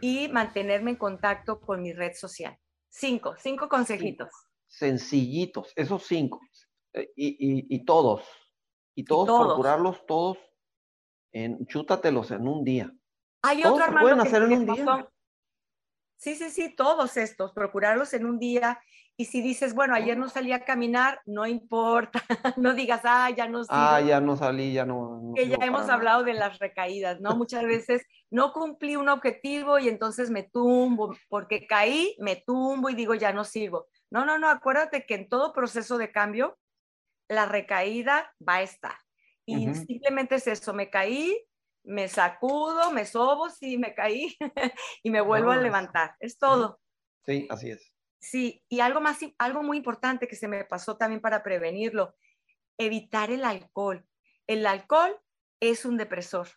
y 0.00 0.28
mantenerme 0.28 0.90
en 0.92 0.96
contacto 0.96 1.60
con 1.60 1.82
mi 1.82 1.92
red 1.92 2.12
social. 2.14 2.56
Cinco, 2.88 3.34
cinco 3.38 3.68
consejitos. 3.68 4.28
Sencillitos, 4.68 5.72
esos 5.76 6.04
cinco. 6.04 6.40
Eh, 6.94 7.10
y, 7.16 7.84
todos, 7.84 8.22
y 8.94 9.04
todos, 9.04 9.46
procurarlos 9.46 10.04
todos, 10.06 10.38
en, 11.32 11.66
chútatelos 11.66 12.30
en 12.30 12.46
un 12.46 12.64
día. 12.64 12.92
Hay 13.42 13.64
otro 13.64 13.84
hermano 13.84 14.02
pueden 14.02 14.20
hacer 14.20 14.42
en 14.42 14.52
un 14.52 14.66
día. 14.66 15.08
Sí, 16.22 16.36
sí, 16.36 16.50
sí, 16.50 16.72
todos 16.72 17.16
estos, 17.16 17.52
procurarlos 17.52 18.14
en 18.14 18.26
un 18.26 18.38
día. 18.38 18.78
Y 19.16 19.24
si 19.24 19.42
dices, 19.42 19.74
bueno, 19.74 19.92
ayer 19.92 20.16
no 20.16 20.28
salí 20.28 20.52
a 20.52 20.64
caminar, 20.64 21.20
no 21.26 21.48
importa, 21.48 22.22
no 22.56 22.74
digas, 22.74 23.00
ah, 23.02 23.28
ya 23.30 23.48
no 23.48 23.64
salí. 23.64 23.80
Ah, 23.82 24.00
ya 24.00 24.20
no 24.20 24.36
salí, 24.36 24.72
ya 24.72 24.86
no. 24.86 25.32
que 25.34 25.48
ya 25.48 25.56
hemos 25.62 25.88
hablado 25.88 26.22
de 26.22 26.34
las 26.34 26.60
recaídas, 26.60 27.20
¿no? 27.20 27.34
Muchas 27.34 27.64
veces 27.64 28.06
no 28.30 28.52
cumplí 28.52 28.94
un 28.94 29.08
objetivo 29.08 29.80
y 29.80 29.88
entonces 29.88 30.30
me 30.30 30.44
tumbo, 30.44 31.12
porque 31.28 31.66
caí, 31.66 32.14
me 32.20 32.36
tumbo 32.36 32.88
y 32.88 32.94
digo, 32.94 33.14
ya 33.14 33.32
no 33.32 33.42
sirvo. 33.42 33.88
No, 34.08 34.24
no, 34.24 34.38
no, 34.38 34.48
acuérdate 34.48 35.04
que 35.04 35.16
en 35.16 35.28
todo 35.28 35.52
proceso 35.52 35.98
de 35.98 36.12
cambio, 36.12 36.56
la 37.26 37.46
recaída 37.46 38.32
va 38.48 38.58
a 38.58 38.62
estar. 38.62 38.94
Y 39.44 39.74
simplemente 39.74 40.36
es 40.36 40.46
eso, 40.46 40.72
me 40.72 40.88
caí, 40.88 41.36
me 41.84 42.08
sacudo, 42.08 42.92
me 42.92 43.04
sobo, 43.04 43.50
sí, 43.50 43.78
me 43.78 43.94
caí 43.94 44.36
y 45.02 45.10
me 45.10 45.20
vuelvo 45.20 45.50
a 45.50 45.56
levantar. 45.56 46.16
Es 46.20 46.38
todo. 46.38 46.80
Sí, 47.24 47.46
así 47.50 47.70
es. 47.70 47.92
Sí, 48.20 48.64
y 48.68 48.80
algo 48.80 49.00
más, 49.00 49.18
algo 49.38 49.62
muy 49.62 49.76
importante 49.76 50.28
que 50.28 50.36
se 50.36 50.48
me 50.48 50.64
pasó 50.64 50.96
también 50.96 51.20
para 51.20 51.42
prevenirlo, 51.42 52.14
evitar 52.78 53.30
el 53.30 53.44
alcohol. 53.44 54.06
El 54.46 54.66
alcohol 54.66 55.20
es 55.60 55.84
un 55.84 55.96
depresor. 55.96 56.48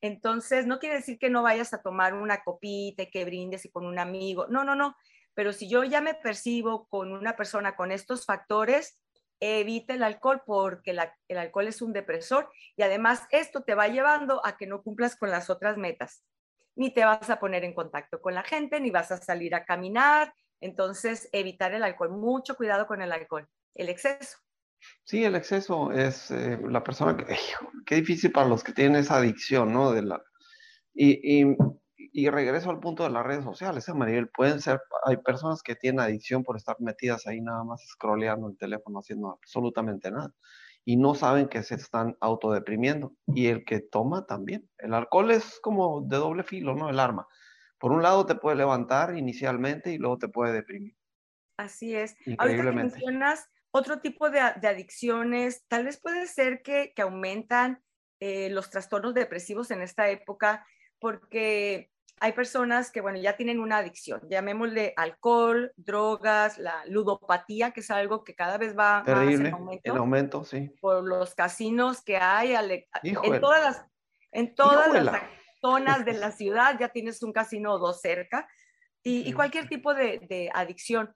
Entonces, 0.00 0.66
no 0.66 0.80
quiere 0.80 0.96
decir 0.96 1.18
que 1.18 1.30
no 1.30 1.42
vayas 1.42 1.72
a 1.72 1.82
tomar 1.82 2.14
una 2.14 2.42
copita 2.42 3.04
y 3.04 3.10
que 3.10 3.24
brindes 3.24 3.64
y 3.64 3.70
con 3.70 3.86
un 3.86 3.98
amigo. 4.00 4.48
No, 4.48 4.64
no, 4.64 4.74
no. 4.74 4.96
Pero 5.34 5.52
si 5.52 5.68
yo 5.68 5.84
ya 5.84 6.00
me 6.00 6.14
percibo 6.14 6.88
con 6.88 7.12
una 7.12 7.36
persona 7.36 7.76
con 7.76 7.92
estos 7.92 8.26
factores, 8.26 9.00
evita 9.42 9.94
el 9.94 10.04
alcohol 10.04 10.42
porque 10.46 10.92
el 11.28 11.38
alcohol 11.38 11.66
es 11.66 11.82
un 11.82 11.92
depresor 11.92 12.48
y 12.76 12.82
además 12.82 13.26
esto 13.30 13.62
te 13.62 13.74
va 13.74 13.88
llevando 13.88 14.44
a 14.46 14.56
que 14.56 14.68
no 14.68 14.82
cumplas 14.82 15.16
con 15.16 15.30
las 15.30 15.50
otras 15.50 15.76
metas. 15.76 16.24
Ni 16.76 16.94
te 16.94 17.04
vas 17.04 17.28
a 17.28 17.40
poner 17.40 17.64
en 17.64 17.74
contacto 17.74 18.20
con 18.20 18.34
la 18.34 18.44
gente, 18.44 18.80
ni 18.80 18.90
vas 18.90 19.10
a 19.10 19.16
salir 19.16 19.54
a 19.54 19.64
caminar. 19.64 20.32
Entonces, 20.60 21.28
evitar 21.32 21.74
el 21.74 21.82
alcohol. 21.82 22.10
Mucho 22.10 22.56
cuidado 22.56 22.86
con 22.86 23.02
el 23.02 23.10
alcohol, 23.12 23.48
el 23.74 23.88
exceso. 23.88 24.38
Sí, 25.04 25.24
el 25.24 25.34
exceso 25.34 25.90
es 25.92 26.30
eh, 26.30 26.58
la 26.62 26.82
persona 26.82 27.16
que, 27.16 27.36
qué 27.84 27.96
difícil 27.96 28.30
para 28.32 28.48
los 28.48 28.62
que 28.62 28.72
tienen 28.72 28.96
esa 28.96 29.16
adicción, 29.16 29.72
¿no? 29.72 29.92
De 29.92 30.02
la, 30.02 30.22
y, 30.94 31.42
y 31.42 31.56
regreso 32.30 32.70
al 32.70 32.80
punto 32.80 33.02
de 33.02 33.10
las 33.10 33.24
redes 33.24 33.44
sociales, 33.44 33.88
¿eh, 33.88 33.94
Maribel? 33.94 34.28
Pueden 34.28 34.60
ser, 34.60 34.80
hay 35.04 35.16
personas 35.18 35.62
que 35.62 35.74
tienen 35.74 36.00
adicción 36.00 36.44
por 36.44 36.56
estar 36.56 36.80
metidas 36.80 37.26
ahí 37.26 37.40
nada 37.40 37.64
más 37.64 37.82
scrolleando 37.88 38.48
el 38.48 38.56
teléfono, 38.56 39.00
haciendo 39.00 39.30
absolutamente 39.30 40.10
nada. 40.10 40.32
Y 40.84 40.96
no 40.96 41.14
saben 41.14 41.48
que 41.48 41.62
se 41.62 41.76
están 41.76 42.16
autodeprimiendo. 42.20 43.14
Y 43.26 43.46
el 43.46 43.64
que 43.64 43.80
toma 43.80 44.26
también. 44.26 44.68
El 44.78 44.94
alcohol 44.94 45.30
es 45.30 45.60
como 45.60 46.00
de 46.02 46.16
doble 46.16 46.42
filo, 46.42 46.74
¿no? 46.74 46.90
El 46.90 46.98
arma. 46.98 47.28
Por 47.78 47.92
un 47.92 48.02
lado 48.02 48.26
te 48.26 48.34
puede 48.34 48.56
levantar 48.56 49.16
inicialmente 49.16 49.92
y 49.92 49.98
luego 49.98 50.18
te 50.18 50.28
puede 50.28 50.52
deprimir. 50.52 50.96
Así 51.56 51.94
es. 51.94 52.16
Ahorita 52.38 52.62
que 52.64 52.72
mencionas 52.72 53.48
otro 53.70 54.00
tipo 54.00 54.30
de, 54.30 54.40
adicciones, 54.40 55.64
tal 55.68 55.84
vez 55.84 56.00
puede 56.00 56.26
ser 56.26 56.62
que, 56.62 56.92
que 56.94 57.02
aumentan 57.02 57.82
eh, 58.20 58.50
los 58.50 58.70
trastornos 58.70 59.14
depresivos 59.14 59.70
en 59.70 59.82
esta 59.82 60.08
época 60.08 60.66
porque 61.02 61.90
hay 62.20 62.32
personas 62.32 62.90
que, 62.90 63.00
bueno, 63.00 63.18
ya 63.18 63.36
tienen 63.36 63.60
una 63.60 63.78
adicción, 63.78 64.20
llamémosle 64.28 64.94
alcohol, 64.96 65.72
drogas, 65.76 66.58
la 66.58 66.84
ludopatía, 66.86 67.72
que 67.72 67.80
es 67.80 67.90
algo 67.90 68.22
que 68.22 68.34
cada 68.34 68.58
vez 68.58 68.78
va 68.78 69.02
Terrible, 69.04 69.48
en 69.48 69.54
aumento. 69.54 69.92
En 69.92 69.98
aumento, 69.98 70.44
sí. 70.44 70.72
Por 70.80 71.02
los 71.04 71.34
casinos 71.34 72.02
que 72.02 72.16
hay 72.16 72.54
en 73.02 73.40
todas 73.40 73.62
las, 73.62 73.86
en 74.30 74.54
todas 74.54 75.02
las 75.02 75.20
zonas 75.60 76.04
de 76.04 76.12
la 76.12 76.30
ciudad, 76.32 76.76
ya 76.78 76.90
tienes 76.90 77.22
un 77.22 77.32
casino 77.32 77.72
o 77.72 77.78
dos 77.78 78.00
cerca, 78.00 78.48
y, 79.04 79.32
cualquier 79.32 79.68
tipo 79.68 79.94
de, 79.94 80.20
de, 80.28 80.48
adicción. 80.54 81.12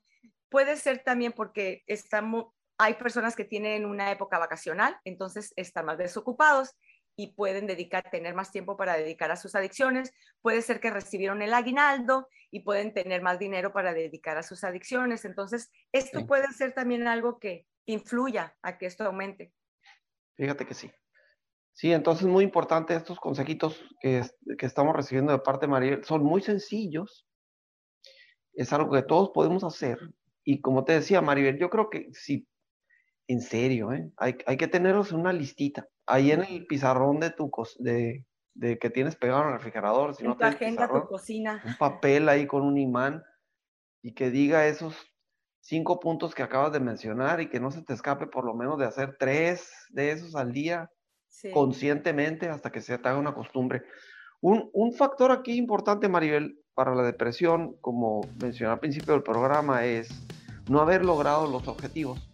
Puede 0.48 0.76
ser 0.76 1.04
también 1.04 1.30
porque 1.32 1.84
estamos, 1.86 2.46
hay 2.78 2.94
personas 2.94 3.36
que 3.36 3.44
tienen 3.44 3.86
una 3.86 4.10
época 4.10 4.40
vacacional, 4.40 4.98
entonces 5.04 5.52
están 5.54 5.86
más 5.86 5.96
desocupados 5.96 6.74
y 7.16 7.28
pueden 7.28 7.66
dedicar, 7.66 8.11
tener 8.11 8.35
más 8.35 8.52
tiempo 8.52 8.76
para 8.76 8.96
dedicar 8.96 9.31
a 9.31 9.37
sus 9.37 9.55
adicciones. 9.55 10.12
Puede 10.42 10.61
ser 10.61 10.81
que 10.81 10.90
recibieron 10.90 11.40
el 11.42 11.55
aguinaldo 11.55 12.29
y 12.50 12.61
pueden 12.61 12.92
tener 12.92 13.22
más 13.22 13.38
dinero 13.38 13.72
para 13.72 13.94
dedicar 13.94 14.37
a 14.37 14.42
sus 14.42 14.64
adicciones. 14.64 15.24
Entonces, 15.24 15.70
esto 15.92 16.26
puede 16.26 16.52
ser 16.52 16.72
también 16.72 17.09
algo 17.09 17.38
que 17.38 17.66
influya 17.87 18.55
a 18.62 18.76
que 18.76 18.87
esto 18.87 19.05
aumente. 19.05 19.52
Fíjate 20.37 20.66
que 20.66 20.74
sí. 20.74 20.90
Sí, 21.72 21.92
entonces 21.92 22.26
muy 22.26 22.44
importante 22.44 22.94
estos 22.94 23.18
consejitos 23.18 23.83
que, 24.00 24.22
que 24.59 24.66
estamos 24.66 24.94
recibiendo 24.94 25.33
de 25.33 25.38
parte 25.38 25.66
de 25.66 25.70
María. 25.70 26.00
Son 26.02 26.22
muy 26.22 26.42
sencillos. 26.42 27.26
Es 28.52 28.72
algo 28.72 28.90
que 28.92 29.02
todos 29.02 29.31
podemos 29.31 29.64
hacer. 29.64 29.98
Y 30.44 30.61
como 30.61 30.85
te 30.85 30.92
decía, 30.92 31.20
Maribel, 31.20 31.59
yo 31.59 31.68
creo 31.70 31.90
que 31.90 32.09
si 32.12 32.46
en 33.28 33.40
serio, 33.40 33.92
¿eh? 33.92 34.10
hay, 34.16 34.36
hay, 34.46 34.56
que 34.56 34.68
tenerlos 34.68 35.12
en 35.12 35.20
una 35.20 35.32
listita. 35.32 35.88
Ahí 36.06 36.30
en 36.30 36.44
el 36.44 36.66
pizarrón 36.66 37.20
de 37.20 37.30
tu 37.30 37.50
de, 37.78 38.24
de 38.54 38.78
que 38.78 38.90
tienes 38.90 39.16
pegado 39.16 39.42
en 39.42 39.48
el 39.48 39.54
refrigerador. 39.54 40.14
Si 40.14 40.24
no 40.24 40.36
tu 40.36 40.44
agenda, 40.44 40.88
tu 40.88 41.06
cocina. 41.06 41.62
Un 41.64 41.76
papel 41.76 42.28
ahí 42.28 42.46
con 42.46 42.62
un 42.62 42.78
imán 42.78 43.22
y 44.02 44.14
que 44.14 44.30
diga 44.30 44.66
esos 44.66 44.94
cinco 45.60 45.98
puntos 45.98 46.34
que 46.34 46.42
acabas 46.42 46.72
de 46.72 46.80
mencionar 46.80 47.40
y 47.40 47.48
que 47.48 47.58
no 47.58 47.70
se 47.70 47.82
te 47.82 47.92
escape 47.92 48.28
por 48.28 48.44
lo 48.44 48.54
menos 48.54 48.78
de 48.78 48.86
hacer 48.86 49.16
tres 49.18 49.68
de 49.90 50.12
esos 50.12 50.36
al 50.36 50.52
día 50.52 50.90
conscientemente 51.52 52.48
hasta 52.48 52.70
que 52.70 52.80
se 52.80 52.96
te 52.98 53.08
haga 53.08 53.18
una 53.18 53.34
costumbre. 53.34 53.82
Un, 54.40 54.70
un, 54.72 54.92
factor 54.92 55.32
aquí 55.32 55.56
importante, 55.56 56.08
Maribel, 56.08 56.60
para 56.74 56.94
la 56.94 57.02
depresión, 57.02 57.76
como 57.80 58.20
mencioné 58.40 58.72
al 58.72 58.80
principio 58.80 59.12
del 59.12 59.22
programa, 59.22 59.84
es 59.84 60.08
no 60.68 60.80
haber 60.80 61.04
logrado 61.04 61.50
los 61.50 61.66
objetivos. 61.68 62.26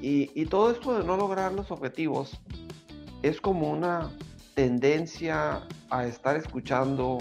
Y, 0.00 0.44
todo 0.46 0.70
esto 0.70 0.98
de 0.98 1.04
no 1.04 1.16
lograr 1.16 1.52
los 1.52 1.70
objetivos 1.70 2.38
es 3.22 3.40
como 3.40 3.70
una 3.70 4.10
tendencia 4.54 5.62
a 5.90 6.06
estar 6.06 6.36
escuchando 6.36 7.18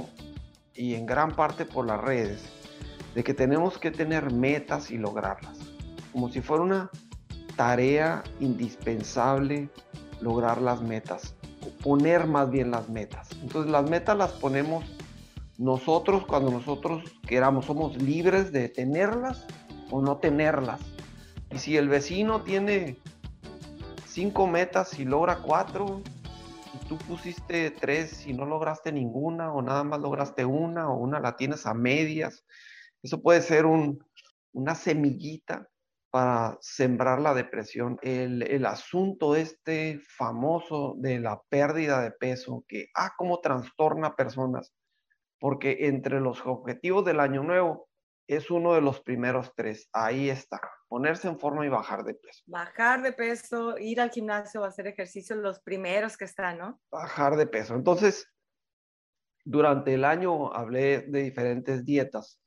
y 0.73 0.93
en 0.93 1.05
gran 1.05 1.31
parte 1.31 1.65
por 1.65 1.85
las 1.87 2.01
redes 2.01 2.43
de 3.15 3.23
que 3.23 3.33
tenemos 3.33 3.77
que 3.77 3.91
tener 3.91 4.31
metas 4.31 4.91
y 4.91 4.97
lograrlas, 4.97 5.57
como 6.11 6.29
si 6.29 6.41
fuera 6.41 6.63
una 6.63 6.89
tarea 7.55 8.23
indispensable 8.41 9.69
lograr 10.19 10.61
las 10.61 10.81
metas, 10.81 11.33
poner 11.81 12.27
más 12.27 12.49
bien 12.51 12.71
las 12.71 12.89
metas. 12.89 13.29
Entonces 13.41 13.71
las 13.71 13.89
metas 13.89 14.17
las 14.17 14.31
ponemos 14.33 14.83
nosotros 15.57 16.25
cuando 16.25 16.51
nosotros 16.51 17.03
queramos, 17.25 17.65
somos 17.65 17.95
libres 18.01 18.51
de 18.51 18.67
tenerlas 18.67 19.45
o 19.89 20.01
no 20.01 20.17
tenerlas. 20.17 20.81
Y 21.51 21.59
si 21.59 21.77
el 21.77 21.89
vecino 21.89 22.41
tiene 22.41 22.97
cinco 24.05 24.47
metas 24.47 24.99
y 24.99 25.05
logra 25.05 25.37
cuatro, 25.37 26.01
y 26.73 26.85
tú 26.87 26.97
pusiste 26.97 27.71
tres 27.71 28.25
y 28.27 28.33
no 28.33 28.45
lograste 28.45 28.91
ninguna, 28.91 29.53
o 29.53 29.61
nada 29.61 29.83
más 29.83 29.99
lograste 29.99 30.45
una, 30.45 30.89
o 30.89 30.97
una 30.97 31.19
la 31.19 31.35
tienes 31.35 31.65
a 31.65 31.73
medias, 31.73 32.45
eso 33.03 33.21
puede 33.21 33.41
ser 33.41 33.65
una 33.65 34.75
semillita 34.75 35.69
para 36.09 36.57
sembrar 36.61 37.19
la 37.19 37.33
depresión. 37.33 37.99
El, 38.01 38.41
el, 38.43 38.65
asunto 38.65 39.35
este 39.35 39.99
famoso 39.99 40.95
de 40.97 41.19
la 41.19 41.41
pérdida 41.49 42.01
de 42.01 42.11
peso, 42.11 42.63
que, 42.67 42.87
ah, 42.95 43.11
cómo 43.17 43.41
trastorna 43.41 44.07
a 44.07 44.15
personas, 44.15 44.73
porque 45.39 45.87
entre 45.87 46.21
los 46.21 46.45
objetivos 46.45 47.03
del 47.03 47.19
año 47.19 47.43
nuevo 47.43 47.89
es 48.27 48.49
uno 48.49 48.73
de 48.73 48.81
los 48.81 49.01
primeros 49.01 49.53
tres. 49.55 49.89
Ahí 49.93 50.29
está, 50.29 50.61
ponerse 50.87 51.27
en 51.27 51.39
forma 51.39 51.65
y 51.65 51.69
bajar 51.69 52.03
de 52.03 52.13
peso. 52.13 52.43
Bajar 52.45 53.01
de 53.01 53.13
peso, 53.13 53.77
ir 53.77 53.99
al 54.01 54.11
gimnasio, 54.11 54.63
hacer 54.63 54.87
ejercicio, 54.87 55.35
los 55.35 55.59
primeros 55.59 56.17
que 56.17 56.25
están, 56.25 56.57
¿no? 56.57 56.81
Bajar 56.91 57.35
de 57.35 57.47
peso. 57.47 57.75
Entonces, 57.75 58.31
durante 59.43 59.93
el 59.93 60.05
año 60.05 60.53
hablé 60.53 61.01
de 61.01 61.23
diferentes 61.23 61.85
dietas 61.85 62.41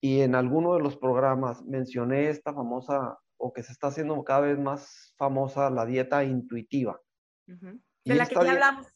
y 0.00 0.20
en 0.20 0.34
alguno 0.34 0.74
de 0.74 0.80
los 0.80 0.96
programas 0.96 1.62
mencioné 1.64 2.30
esta 2.30 2.54
famosa 2.54 3.18
o 3.36 3.52
que 3.52 3.62
se 3.62 3.72
está 3.72 3.88
haciendo 3.88 4.22
cada 4.24 4.40
vez 4.40 4.58
más 4.58 5.14
famosa, 5.16 5.70
la 5.70 5.86
dieta 5.86 6.24
intuitiva. 6.24 7.00
De 7.46 8.14
la 8.14 8.26
que 8.26 8.34
ya 8.34 8.52
hablamos. 8.52 8.86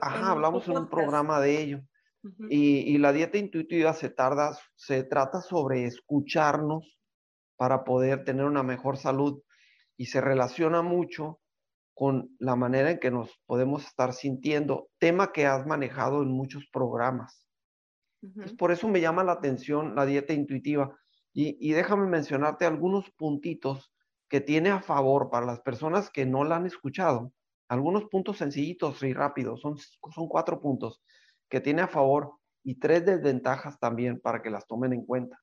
Ajá, 0.00 0.32
hablamos 0.32 0.68
en 0.68 0.76
un 0.76 0.88
programa 0.88 1.40
de 1.40 1.60
ello 1.60 1.82
y, 2.48 2.98
la 2.98 3.12
dieta 3.12 3.38
intuitiva 3.38 3.92
se, 3.92 4.10
tarda, 4.10 4.56
se 4.74 5.04
trata 5.04 5.40
sobre 5.40 5.84
escucharnos 5.84 6.98
para 7.56 7.84
poder 7.84 8.24
tener 8.24 8.44
una 8.44 8.62
mejor 8.62 8.96
salud 8.96 9.42
y 9.96 10.06
se 10.06 10.20
relaciona 10.20 10.82
mucho 10.82 11.40
con 11.94 12.36
la 12.38 12.56
manera 12.56 12.90
en 12.90 12.98
que 12.98 13.10
nos 13.10 13.30
podemos 13.46 13.86
estar 13.86 14.12
sintiendo, 14.12 14.90
tema 14.98 15.32
que 15.32 15.46
has 15.46 15.66
manejado 15.66 16.22
en 16.22 16.28
muchos 16.28 16.66
programas. 16.70 17.46
por 18.58 18.70
eso 18.72 18.88
me 18.88 19.00
llama 19.00 19.24
la 19.24 19.32
atención 19.32 19.94
la 19.94 20.04
dieta 20.04 20.32
intuitiva. 20.32 20.94
Y, 21.32 21.56
y, 21.60 21.72
déjame 21.72 22.06
mencionarte 22.06 22.66
algunos 22.66 23.10
puntitos 23.12 23.92
que 24.28 24.40
tiene 24.40 24.70
a 24.70 24.80
favor 24.80 25.30
para 25.30 25.46
las 25.46 25.60
personas 25.60 26.10
que 26.10 26.26
no 26.26 26.44
la 26.44 26.56
han 26.56 26.66
escuchado. 26.66 27.32
Algunos 27.68 28.04
puntos 28.06 28.38
sencillitos 28.38 29.02
y 29.02 29.12
rápidos, 29.12 29.60
son, 29.60 29.76
son 29.78 30.28
cuatro 30.28 30.60
puntos 30.60 31.02
que 31.48 31.60
tiene 31.60 31.82
a 31.82 31.88
favor 31.88 32.32
y 32.62 32.78
tres 32.78 33.06
desventajas 33.06 33.78
también 33.78 34.20
para 34.20 34.42
que 34.42 34.50
las 34.50 34.66
tomen 34.66 34.92
en 34.92 35.04
cuenta. 35.04 35.40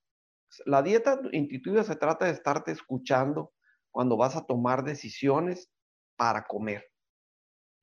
La 0.65 0.81
dieta 0.81 1.19
intuitiva 1.31 1.83
se 1.83 1.95
trata 1.95 2.25
de 2.25 2.31
estarte 2.31 2.71
escuchando 2.71 3.53
cuando 3.91 4.17
vas 4.17 4.35
a 4.35 4.45
tomar 4.45 4.83
decisiones 4.83 5.71
para 6.17 6.43
comer. 6.45 6.85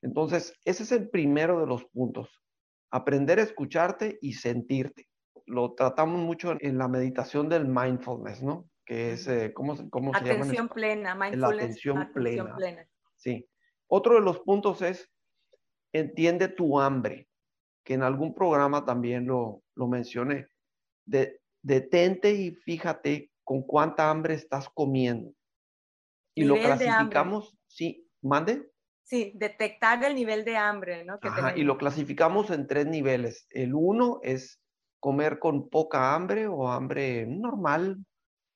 Entonces, 0.02 0.54
ese 0.64 0.82
es 0.82 0.92
el 0.92 1.10
primero 1.10 1.60
de 1.60 1.66
los 1.66 1.84
puntos. 1.86 2.42
Aprender 2.90 3.38
a 3.38 3.42
escucharte 3.42 4.18
y 4.20 4.34
sentirte. 4.34 5.08
Lo 5.46 5.74
tratamos 5.74 6.20
mucho 6.20 6.56
en 6.58 6.78
la 6.78 6.88
meditación 6.88 7.48
del 7.48 7.66
mindfulness, 7.66 8.42
¿no? 8.42 8.68
Que 8.84 9.12
es, 9.12 9.26
eh, 9.28 9.52
¿cómo, 9.54 9.76
cómo 9.90 10.12
se 10.14 10.24
llama? 10.24 10.40
Atención 10.40 10.68
plena, 10.68 11.14
mindfulness. 11.14 11.40
La 11.40 11.48
atención, 11.48 12.12
plena. 12.12 12.56
plena. 12.56 12.88
Sí. 13.16 13.48
Otro 13.86 14.14
de 14.14 14.20
los 14.20 14.40
puntos 14.40 14.82
es, 14.82 15.08
entiende 15.92 16.48
tu 16.48 16.80
hambre, 16.80 17.28
que 17.84 17.94
en 17.94 18.02
algún 18.02 18.34
programa 18.34 18.84
también 18.84 19.26
lo, 19.26 19.62
lo 19.74 19.88
mencioné. 19.88 20.48
De, 21.04 21.39
detente 21.62 22.32
y 22.32 22.52
fíjate 22.52 23.30
con 23.44 23.62
cuánta 23.62 24.10
hambre 24.10 24.34
estás 24.34 24.68
comiendo. 24.68 25.32
Y 26.34 26.44
lo 26.44 26.54
clasificamos, 26.54 27.56
sí, 27.66 28.08
mande. 28.22 28.70
Sí, 29.04 29.32
detectar 29.34 30.04
el 30.04 30.14
nivel 30.14 30.44
de 30.44 30.56
hambre, 30.56 31.04
¿no? 31.04 31.18
y 31.56 31.62
lo 31.62 31.76
clasificamos 31.76 32.50
en 32.50 32.68
tres 32.68 32.86
niveles. 32.86 33.46
El 33.50 33.74
uno 33.74 34.20
es 34.22 34.60
comer 35.00 35.40
con 35.40 35.68
poca 35.68 36.14
hambre 36.14 36.46
o 36.46 36.70
hambre 36.70 37.26
normal. 37.26 37.98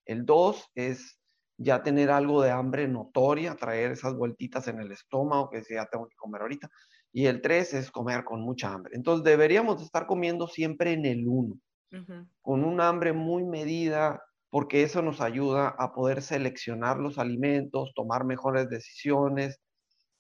El 0.06 0.24
dos 0.24 0.70
es 0.76 1.18
ya 1.56 1.82
tener 1.82 2.10
algo 2.10 2.42
de 2.42 2.50
hambre 2.50 2.86
notoria, 2.86 3.56
traer 3.56 3.92
esas 3.92 4.14
vueltitas 4.14 4.68
en 4.68 4.80
el 4.80 4.92
estómago 4.92 5.50
que 5.50 5.62
ya 5.68 5.86
tengo 5.86 6.06
que 6.06 6.16
comer 6.16 6.42
ahorita. 6.42 6.68
Y 7.12 7.26
el 7.26 7.40
tres 7.40 7.74
es 7.74 7.90
comer 7.90 8.24
con 8.24 8.40
mucha 8.40 8.72
hambre. 8.72 8.94
Entonces 8.96 9.24
deberíamos 9.24 9.82
estar 9.82 10.06
comiendo 10.06 10.46
siempre 10.46 10.92
en 10.92 11.04
el 11.04 11.26
uno, 11.26 11.58
con 12.42 12.64
un 12.64 12.80
hambre 12.80 13.12
muy 13.12 13.44
medida, 13.44 14.22
porque 14.50 14.82
eso 14.82 15.02
nos 15.02 15.20
ayuda 15.20 15.68
a 15.78 15.92
poder 15.92 16.22
seleccionar 16.22 16.98
los 16.98 17.18
alimentos, 17.18 17.92
tomar 17.94 18.24
mejores 18.24 18.68
decisiones, 18.68 19.60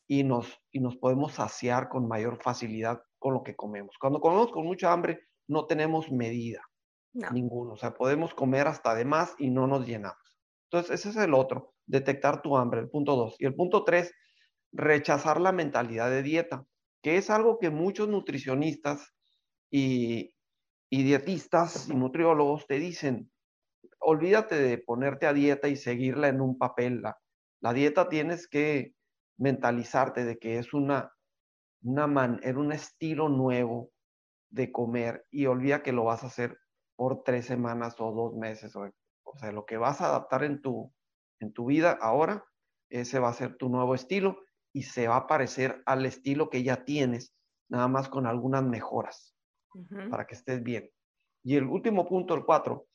y 0.06 0.22
nos, 0.22 0.60
y 0.70 0.80
nos 0.80 0.96
podemos 0.96 1.32
saciar 1.32 1.88
con 1.88 2.06
mayor 2.08 2.42
facilidad 2.42 3.02
con 3.18 3.34
lo 3.34 3.42
que 3.42 3.56
comemos. 3.56 3.96
Cuando 3.98 4.20
comemos 4.20 4.50
con 4.52 4.66
mucha 4.66 4.92
hambre, 4.92 5.20
no 5.46 5.66
tenemos 5.66 6.10
medida, 6.10 6.62
ninguno. 7.12 7.72
O 7.72 7.76
sea, 7.76 7.94
podemos 7.94 8.34
comer 8.34 8.66
hasta 8.66 8.94
de 8.94 9.04
más 9.04 9.34
y 9.38 9.50
no 9.50 9.66
nos 9.66 9.86
llenamos. 9.86 10.38
Entonces, 10.70 11.00
ese 11.00 11.10
es 11.10 11.16
el 11.16 11.34
otro, 11.34 11.74
detectar 11.86 12.42
tu 12.42 12.56
hambre, 12.56 12.80
el 12.80 12.90
punto 12.90 13.16
dos. 13.16 13.36
Y 13.38 13.46
el 13.46 13.54
punto 13.54 13.84
tres, 13.84 14.12
rechazar 14.72 15.40
la 15.40 15.52
mentalidad 15.52 16.10
de 16.10 16.22
dieta, 16.22 16.66
que 17.02 17.16
es 17.16 17.30
algo 17.30 17.58
que 17.58 17.70
muchos 17.70 18.08
nutricionistas 18.08 19.14
y, 19.70 20.33
y 20.94 21.02
dietistas 21.02 21.88
y 21.88 21.96
nutriólogos 21.96 22.68
te 22.68 22.78
dicen, 22.78 23.28
olvídate 23.98 24.54
de 24.54 24.78
ponerte 24.78 25.26
a 25.26 25.32
dieta 25.32 25.66
y 25.66 25.74
seguirla 25.74 26.28
en 26.28 26.40
un 26.40 26.56
papel. 26.56 27.02
La, 27.60 27.72
dieta 27.72 28.08
tienes 28.08 28.46
que 28.46 28.94
mentalizarte 29.36 30.24
de 30.24 30.38
que 30.38 30.58
es 30.58 30.72
una, 30.72 31.12
una 31.82 32.06
man, 32.06 32.38
era 32.44 32.60
un 32.60 32.70
estilo 32.70 33.28
nuevo 33.28 33.90
de 34.50 34.70
comer 34.70 35.26
y 35.32 35.46
olvida 35.46 35.82
que 35.82 35.90
lo 35.90 36.04
vas 36.04 36.22
a 36.22 36.28
hacer 36.28 36.60
por 36.94 37.24
tres 37.24 37.46
semanas 37.46 37.96
o 37.98 38.12
dos 38.12 38.36
meses. 38.36 38.76
O, 38.76 38.88
o 39.24 39.36
sea, 39.36 39.50
lo 39.50 39.66
que 39.66 39.78
vas 39.78 40.00
a 40.00 40.06
adaptar 40.06 40.44
en 40.44 40.62
tu, 40.62 40.94
en 41.40 41.52
tu 41.52 41.66
vida 41.66 41.98
ahora, 42.00 42.44
ese 42.88 43.18
va 43.18 43.30
a 43.30 43.34
ser 43.34 43.56
tu 43.56 43.68
nuevo 43.68 43.96
estilo 43.96 44.44
y 44.72 44.84
se 44.84 45.08
va 45.08 45.16
a 45.16 45.26
parecer 45.26 45.82
al 45.86 46.06
estilo 46.06 46.50
que 46.50 46.62
ya 46.62 46.84
tienes, 46.84 47.34
nada 47.68 47.88
más 47.88 48.08
con 48.08 48.28
algunas 48.28 48.62
mejoras 48.62 49.33
para 50.10 50.26
que 50.26 50.34
estés 50.34 50.62
bien. 50.62 50.90
Y 51.42 51.56
el 51.56 51.64
último 51.64 52.06
punto, 52.06 52.34
el 52.34 52.44
cuatro, 52.44 52.86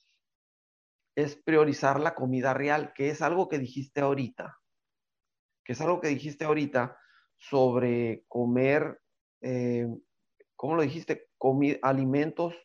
es 1.15 1.35
priorizar 1.35 1.99
la 1.99 2.15
comida 2.15 2.53
real, 2.53 2.93
que 2.93 3.09
es 3.09 3.21
algo 3.21 3.47
que 3.47 3.59
dijiste 3.59 4.01
ahorita 4.01 4.59
que 5.69 5.73
es 5.73 5.81
algo 5.81 6.01
que 6.01 6.07
dijiste 6.07 6.45
ahorita 6.45 6.97
sobre 7.37 8.23
comer, 8.27 8.99
eh, 9.39 9.87
¿cómo 10.55 10.75
lo 10.75 10.81
dijiste? 10.81 11.29
alimentos 11.83 12.55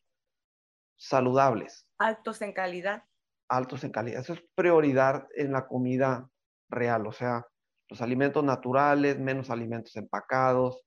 saludables. 0.97 1.87
Altos 1.99 2.41
en 2.41 2.55
calidad. 2.55 3.05
Altos 3.51 3.85
en 3.85 3.93
calidad. 3.93 4.23
Eso 4.23 4.33
es 4.33 4.43
prioridad 4.55 5.29
en 5.37 5.53
la 5.53 5.67
comida 5.67 6.31
real, 6.71 7.07
o 7.07 7.13
sea, 7.13 7.47
los 7.91 8.01
alimentos 8.01 8.43
naturales, 8.43 9.19
menos 9.19 9.51
alimentos 9.51 9.95
empacados, 9.97 10.84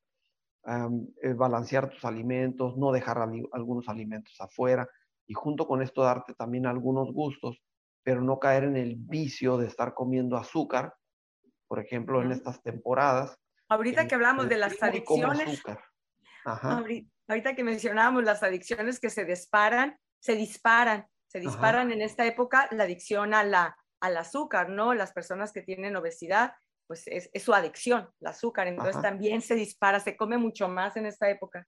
balancear 1.36 1.90
tus 1.90 2.04
alimentos, 2.04 2.78
no 2.78 2.92
dejar 2.92 3.18
algunos 3.20 3.88
alimentos 3.88 4.36
afuera 4.40 4.88
y 5.26 5.34
junto 5.34 5.68
con 5.68 5.82
esto 5.82 6.04
darte 6.04 6.34
también 6.34 6.66
algunos 6.66 7.14
gustos, 7.14 7.62
pero 8.04 8.22
no 8.22 8.40
caer 8.40 8.66
en 8.66 8.78
el 8.78 8.96
vicio 8.98 9.58
de 9.58 9.68
estar 9.68 9.94
comiendo 9.94 10.38
azúcar 10.38 10.94
por 11.68 11.80
ejemplo, 11.80 12.22
en 12.22 12.32
estas 12.32 12.62
temporadas. 12.64 13.38
Ahorita 13.70 14.08
que 14.08 14.16
hablamos 14.16 14.48
de 14.48 14.58
las 14.58 14.82
adicciones, 14.82 15.62
ahorita 17.28 17.56
que 17.56 17.64
mencionábamos 17.64 18.24
las 18.24 18.42
adicciones 18.42 19.00
que 19.00 19.10
se 19.10 19.26
disparan, 19.26 19.98
se 20.20 20.36
disparan, 20.36 21.08
se 21.28 21.40
disparan 21.40 21.92
en 21.92 22.02
esta 22.02 22.26
época 22.26 22.70
la 22.72 22.86
adicción 22.86 23.34
a 23.34 23.44
la, 23.44 23.78
al 24.00 24.18
azúcar, 24.18 24.70
¿no? 24.70 24.94
Las 24.94 25.12
personas 25.12 25.52
que 25.52 25.62
tienen 25.62 25.98
obesidad, 25.98 26.54
pues 26.88 27.04
es, 27.08 27.30
su 27.44 27.54
adicción, 27.54 28.10
el 28.22 28.28
azúcar, 28.28 28.68
entonces 28.68 29.02
también 29.02 29.42
se 29.42 29.56
dispara, 29.56 30.00
se 30.00 30.16
come 30.16 30.38
mucho 30.38 30.68
más 30.68 30.96
en 30.98 31.06
esta 31.06 31.30
época. 31.30 31.68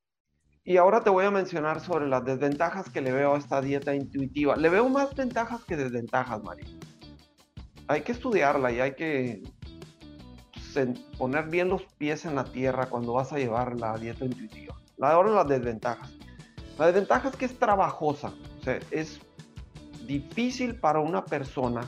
Y 0.64 0.78
ahora 0.78 1.02
te 1.02 1.10
voy 1.10 1.26
a 1.26 1.32
mencionar 1.32 1.80
sobre 1.80 2.08
las 2.08 2.24
desventajas 2.24 2.90
que 2.90 3.02
le 3.02 3.12
veo 3.12 3.36
a 3.36 3.38
esta 3.38 3.62
dieta 3.62 3.94
intuitiva. 3.94 4.56
Le 4.56 4.70
veo 4.70 4.88
más 4.88 5.16
ventajas 5.16 5.64
que 5.66 5.76
desventajas, 5.76 6.44
María. 6.44 6.68
Hay 7.88 8.02
que 8.02 8.12
estudiarla 8.12 8.72
y 8.72 8.80
hay 8.80 8.94
que 8.94 9.42
poner 11.18 11.46
bien 11.50 11.70
los 11.70 11.84
pies 11.98 12.26
en 12.26 12.36
la 12.36 12.44
tierra 12.44 12.88
cuando 12.88 13.14
vas 13.14 13.34
a 13.34 13.38
llevar 13.38 13.80
la 13.80 13.98
dieta 13.98 14.26
intuitiva. 14.26 14.76
Ahora 15.02 15.32
las 15.32 15.48
desventajas. 15.48 16.14
La 16.78 16.86
desventaja 16.86 17.30
es 17.30 17.36
que 17.36 17.46
es 17.46 17.58
trabajosa, 17.60 18.34
o 18.60 18.64
sea, 18.64 18.80
es 18.92 19.20
difícil 20.06 20.80
para 20.80 21.00
una 21.00 21.26
persona 21.26 21.82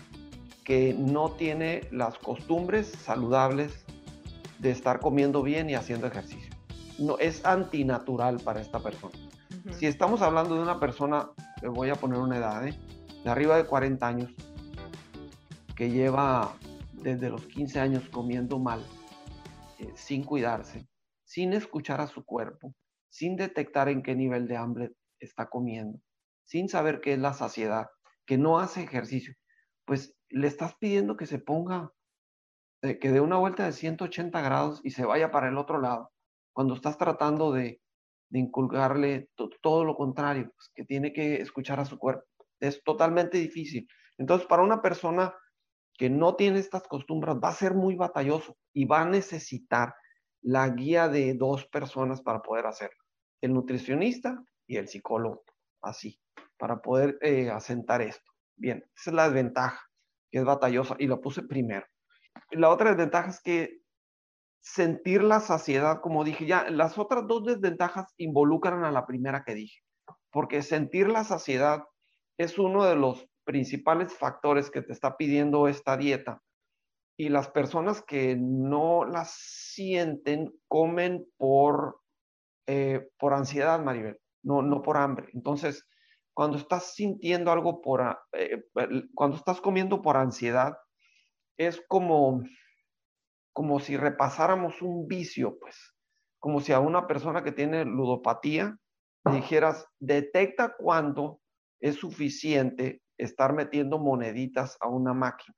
que 0.72 0.96
no 0.98 1.32
tiene 1.32 1.82
las 1.92 2.18
costumbres 2.18 2.88
saludables 2.88 3.84
de 4.60 4.72
estar 4.72 5.02
comiendo 5.02 5.44
bien 5.44 5.70
y 5.70 5.76
haciendo 5.76 6.08
ejercicio. 6.08 6.50
No, 6.98 7.18
es 7.18 7.44
antinatural 7.44 8.40
para 8.40 8.62
esta 8.62 8.80
persona. 8.80 9.12
Si 9.72 9.86
estamos 9.86 10.22
hablando 10.22 10.56
de 10.56 10.62
una 10.62 10.80
persona, 10.80 11.30
le 11.62 11.68
voy 11.68 11.90
a 11.90 11.96
poner 11.96 12.20
una 12.20 12.38
edad, 12.38 12.66
¿eh? 12.66 12.74
de 13.22 13.30
arriba 13.30 13.58
de 13.58 13.66
40 13.66 14.08
años, 14.08 14.32
que 15.76 15.90
lleva 15.90 16.56
desde 16.94 17.30
los 17.30 17.46
15 17.48 17.78
años 17.82 18.08
comiendo 18.10 18.58
mal, 18.58 18.82
eh, 19.78 19.92
sin 19.96 20.24
cuidarse, 20.24 20.88
sin 21.26 21.52
escuchar 21.52 22.00
a 22.00 22.08
su 22.08 22.24
cuerpo, 22.24 22.74
sin 23.10 23.36
detectar 23.36 23.90
en 23.90 24.02
qué 24.02 24.16
nivel 24.16 24.48
de 24.48 24.56
hambre 24.56 24.92
está 25.20 25.50
comiendo, 25.50 26.00
sin 26.46 26.70
saber 26.70 27.02
qué 27.02 27.12
es 27.12 27.20
la 27.20 27.34
saciedad, 27.34 27.88
que 28.26 28.38
no 28.38 28.60
hace 28.60 28.82
ejercicio, 28.84 29.36
pues 29.84 30.16
le 30.32 30.48
estás 30.48 30.76
pidiendo 30.76 31.18
que 31.18 31.26
se 31.26 31.40
ponga, 31.40 31.92
eh, 32.82 33.00
que 33.00 33.12
dé 33.12 33.20
una 33.20 33.38
vuelta 33.38 33.66
de 33.66 33.74
180 33.74 34.42
grados 34.42 34.82
y 34.84 34.92
se 34.92 35.06
vaya 35.06 35.32
para 35.32 35.50
el 35.50 35.58
otro 35.58 35.80
lado, 35.80 36.12
cuando 36.54 36.74
estás 36.74 36.98
tratando 36.98 37.52
de, 37.52 37.82
de 38.30 38.40
inculcarle 38.40 39.30
todo 39.62 39.86
lo 39.86 39.96
contrario, 39.96 40.52
pues, 40.56 40.72
que 40.74 40.86
tiene 40.86 41.14
que 41.14 41.36
escuchar 41.36 41.80
a 41.80 41.86
su 41.86 41.98
cuerpo. 41.98 42.26
Es 42.60 42.84
totalmente 42.84 43.38
difícil. 43.38 43.88
Entonces, 44.18 44.48
para 44.48 44.64
una 44.64 44.82
persona 44.82 45.36
que 45.98 46.10
no 46.10 46.36
tiene 46.36 46.60
estas 46.60 46.88
costumbres 46.88 47.36
va 47.36 47.50
a 47.50 47.54
ser 47.54 47.76
muy 47.76 47.96
batalloso 47.96 48.58
y 48.74 48.86
va 48.86 49.02
a 49.02 49.10
necesitar 49.10 49.94
la 50.42 50.70
guía 50.70 51.08
de 51.08 51.34
dos 51.36 51.68
personas 51.68 52.22
para 52.22 52.42
poder 52.42 52.66
hacerlo. 52.66 52.98
El 53.42 53.54
nutricionista 53.54 54.44
y 54.66 54.78
el 54.78 54.88
psicólogo, 54.88 55.44
así, 55.82 56.20
para 56.58 56.82
poder 56.82 57.18
eh, 57.22 57.50
asentar 57.50 58.02
esto. 58.02 58.32
Bien, 58.56 58.84
esa 58.96 59.12
es 59.12 59.16
la 59.16 59.26
desventaja, 59.26 59.82
que 60.32 60.40
es 60.40 60.46
batallosa 60.46 60.96
y 60.98 61.08
la 61.08 61.18
puse 61.18 61.44
primero. 61.44 61.86
La 62.52 62.70
otra 62.70 62.92
desventaja 62.92 63.30
es 63.30 63.42
que 63.42 63.82
sentir 64.62 65.24
la 65.24 65.40
saciedad, 65.40 66.02
como 66.02 66.24
dije 66.24 66.46
ya, 66.46 66.70
las 66.70 66.98
otras 66.98 67.28
dos 67.28 67.44
desventajas 67.44 68.14
involucran 68.18 68.84
a 68.84 68.92
la 68.92 69.06
primera 69.06 69.44
que 69.44 69.56
dije, 69.56 69.82
porque 70.32 70.62
sentir 70.62 71.10
la 71.10 71.24
saciedad 71.24 71.84
es 72.38 72.58
uno 72.58 72.86
de 72.86 72.96
los 72.96 73.28
principales 73.44 74.14
factores 74.14 74.70
que 74.70 74.82
te 74.82 74.94
está 74.94 75.18
pidiendo 75.18 75.68
esta 75.68 75.98
dieta. 75.98 76.42
Y 77.18 77.30
las 77.30 77.50
personas 77.50 78.02
que 78.02 78.36
no 78.40 79.06
las 79.06 79.32
sienten 79.34 80.54
comen 80.68 81.26
por, 81.38 82.00
eh, 82.68 83.10
por 83.20 83.34
ansiedad, 83.34 83.80
Maribel, 83.84 84.20
no, 84.44 84.62
no 84.62 84.82
por 84.82 84.98
hambre. 84.98 85.30
Entonces, 85.34 85.88
cuando 86.34 86.58
estás 86.58 86.94
sintiendo 86.96 87.52
algo 87.52 87.82
por, 87.82 88.18
eh, 88.34 88.64
cuando 89.14 89.38
estás 89.38 89.62
comiendo 89.62 90.02
por 90.02 90.18
ansiedad, 90.18 90.78
es 91.58 91.84
como, 91.88 92.44
como 93.54 93.80
si 93.80 93.98
repasáramos 93.98 94.82
un 94.82 95.08
vicio, 95.08 95.58
pues, 95.60 95.96
como 96.40 96.60
si 96.62 96.72
a 96.74 96.80
una 96.80 97.08
persona 97.08 97.44
que 97.44 97.52
tiene 97.52 97.86
ludopatía 97.86 98.78
dijeras, 99.30 99.88
detecta 100.00 100.76
cuándo 100.76 101.42
es 101.80 101.96
suficiente 101.96 103.02
estar 103.18 103.54
metiendo 103.54 104.00
moneditas 104.00 104.78
a 104.80 104.88
una 104.88 105.14
máquina. 105.14 105.56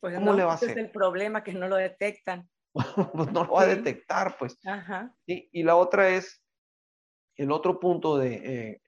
Pues 0.00 0.14
¿Cómo 0.14 0.32
le 0.32 0.44
va 0.44 0.52
a 0.52 0.54
hacer? 0.54 0.70
es 0.70 0.76
el 0.76 0.90
problema, 0.90 1.44
que 1.44 1.52
no 1.52 1.68
lo 1.68 1.76
detectan. 1.76 2.48
pues 3.14 3.32
no 3.32 3.44
lo 3.44 3.52
va 3.52 3.62
a 3.62 3.66
detectar, 3.66 4.36
pues. 4.38 4.58
Ajá. 4.66 5.14
Y, 5.26 5.62
la 5.62 5.76
otra 5.76 6.10
es, 6.10 6.42
el 7.36 7.50
otro 7.52 7.78
punto 7.78 8.16
de, 8.16 8.34
eh, 8.34 8.82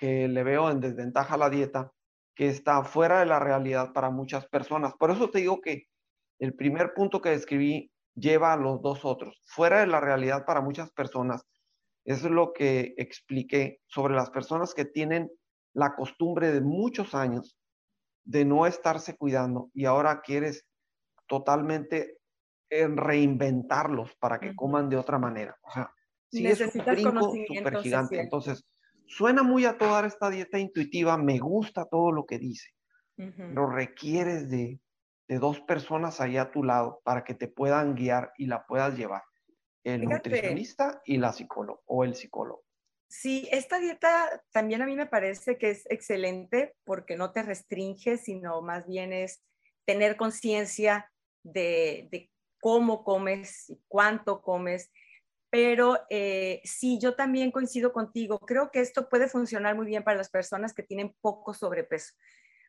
que 0.00 0.28
le 0.28 0.42
veo 0.42 0.70
en 0.70 0.80
desventaja 0.80 1.34
a 1.34 1.38
la 1.38 1.50
dieta, 1.50 1.92
que 2.34 2.48
está 2.48 2.82
fuera 2.84 3.20
de 3.20 3.26
la 3.26 3.38
realidad 3.38 3.92
para 3.92 4.08
muchas 4.08 4.48
personas. 4.48 4.94
Por 4.98 5.10
eso 5.10 5.28
te 5.28 5.40
digo 5.40 5.60
que 5.60 5.88
el 6.38 6.54
primer 6.54 6.94
punto 6.94 7.20
que 7.20 7.28
describí 7.28 7.92
lleva 8.14 8.54
a 8.54 8.56
los 8.56 8.80
dos 8.80 9.04
otros. 9.04 9.42
Fuera 9.44 9.80
de 9.80 9.86
la 9.86 10.00
realidad 10.00 10.46
para 10.46 10.62
muchas 10.62 10.90
personas, 10.92 11.46
eso 12.06 12.28
es 12.28 12.32
lo 12.32 12.54
que 12.54 12.94
expliqué 12.96 13.80
sobre 13.88 14.14
las 14.14 14.30
personas 14.30 14.72
que 14.72 14.86
tienen 14.86 15.30
la 15.74 15.94
costumbre 15.94 16.50
de 16.50 16.62
muchos 16.62 17.14
años 17.14 17.58
de 18.24 18.46
no 18.46 18.66
estarse 18.66 19.18
cuidando 19.18 19.70
y 19.74 19.84
ahora 19.84 20.22
quieres 20.22 20.66
totalmente 21.26 22.16
reinventarlos 22.70 24.16
para 24.16 24.40
que 24.40 24.56
coman 24.56 24.88
de 24.88 24.96
otra 24.96 25.18
manera. 25.18 25.58
O 25.60 25.70
sea, 25.70 25.92
sí 26.30 26.46
es 26.46 26.60
un 26.62 26.84
brinco 26.86 27.34
súper 27.46 27.76
gigante. 27.82 28.18
Entonces, 28.18 28.64
suena 29.10 29.42
muy 29.42 29.66
a 29.66 29.76
toda 29.76 30.06
esta 30.06 30.30
dieta 30.30 30.58
intuitiva, 30.58 31.18
me 31.18 31.38
gusta 31.38 31.84
todo 31.84 32.12
lo 32.12 32.24
que 32.24 32.38
dice, 32.38 32.70
pero 33.16 33.70
requieres 33.70 34.48
de, 34.48 34.80
de, 35.28 35.38
dos 35.38 35.60
personas 35.60 36.20
ahí 36.20 36.38
a 36.38 36.50
tu 36.50 36.64
lado 36.64 37.02
para 37.04 37.24
que 37.24 37.34
te 37.34 37.48
puedan 37.48 37.94
guiar 37.94 38.32
y 38.38 38.46
la 38.46 38.64
puedas 38.66 38.96
llevar, 38.96 39.22
el 39.84 40.04
nutricionista 40.04 41.02
y 41.04 41.18
la 41.18 41.32
psicóloga 41.32 41.80
o 41.86 42.04
el 42.04 42.14
psicólogo. 42.14 42.64
Sí, 43.08 43.48
esta 43.50 43.80
dieta 43.80 44.44
también 44.52 44.82
a 44.82 44.86
mí 44.86 44.94
me 44.94 45.06
parece 45.06 45.58
que 45.58 45.70
es 45.70 45.84
excelente 45.90 46.76
porque 46.84 47.16
no 47.16 47.32
te 47.32 47.42
restringe, 47.42 48.16
sino 48.16 48.62
más 48.62 48.86
bien 48.86 49.12
es 49.12 49.42
tener 49.84 50.16
conciencia 50.16 51.10
de, 51.42 52.30
cómo 52.60 53.02
comes 53.02 53.68
y 53.68 53.80
cuánto 53.88 54.42
comes. 54.42 54.92
Pero 55.50 55.98
eh, 56.10 56.60
sí, 56.64 56.98
yo 57.00 57.14
también 57.14 57.50
coincido 57.50 57.92
contigo. 57.92 58.38
Creo 58.38 58.70
que 58.70 58.80
esto 58.80 59.08
puede 59.08 59.28
funcionar 59.28 59.74
muy 59.74 59.86
bien 59.86 60.04
para 60.04 60.16
las 60.16 60.30
personas 60.30 60.72
que 60.72 60.82
tienen 60.82 61.14
poco 61.20 61.54
sobrepeso. 61.54 62.14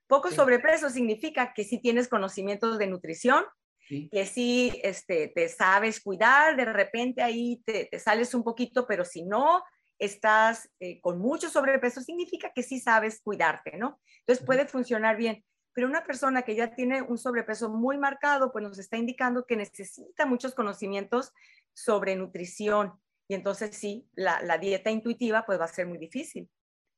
Poco 0.08 0.30
sobrepeso 0.32 0.90
significa 0.90 1.54
que 1.54 1.64
sí 1.64 1.80
tienes 1.80 2.10
conocimientos 2.10 2.78
de 2.78 2.88
nutrición, 2.88 3.46
que 3.88 4.26
sí 4.26 4.80
este, 4.84 5.30
te 5.30 5.48
sabes 5.48 6.02
cuidar, 6.02 6.56
de 6.58 6.66
repente 6.66 7.22
ahí 7.22 7.62
te, 7.66 7.86
te 7.86 8.00
sales 8.00 8.34
un 8.34 8.44
poquito, 8.44 8.86
pero 8.88 9.06
si 9.06 9.24
no, 9.24 9.64
estás 10.02 10.70
eh, 10.80 11.00
con 11.00 11.20
mucho 11.20 11.50
sobrepeso, 11.50 12.02
significa 12.02 12.52
que 12.54 12.64
sí 12.64 12.80
sabes 12.80 13.22
cuidarte, 13.22 13.78
¿no? 13.78 14.02
Entonces 14.20 14.46
puede 14.46 14.66
funcionar 14.68 15.16
bien. 15.16 15.46
Pero 15.74 15.88
una 15.88 16.04
persona 16.04 16.42
que 16.42 16.56
ya 16.56 16.76
tiene 16.76 17.02
un 17.02 17.18
sobrepeso 17.18 17.70
muy 17.70 17.98
marcado, 17.98 18.52
pues 18.52 18.64
nos 18.64 18.80
está 18.80 18.98
indicando 18.98 19.46
que 19.46 19.56
necesita 19.56 20.26
muchos 20.26 20.54
conocimientos 20.54 21.34
sobre 21.74 22.16
nutrición. 22.16 22.94
Y 23.28 23.36
entonces 23.36 23.76
sí, 23.76 24.08
la, 24.14 24.42
la 24.42 24.58
dieta 24.58 24.92
intuitiva 24.92 25.46
pues 25.46 25.60
va 25.60 25.66
a 25.66 25.70
ser 25.70 25.88
muy 25.88 25.98
difícil. 25.98 26.50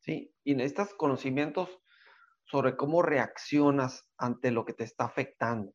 Sí, 0.01 0.33
y 0.43 0.55
necesitas 0.55 0.93
conocimientos 0.93 1.69
sobre 2.45 2.75
cómo 2.75 3.01
reaccionas 3.01 4.09
ante 4.17 4.51
lo 4.51 4.65
que 4.65 4.73
te 4.73 4.83
está 4.83 5.05
afectando. 5.05 5.73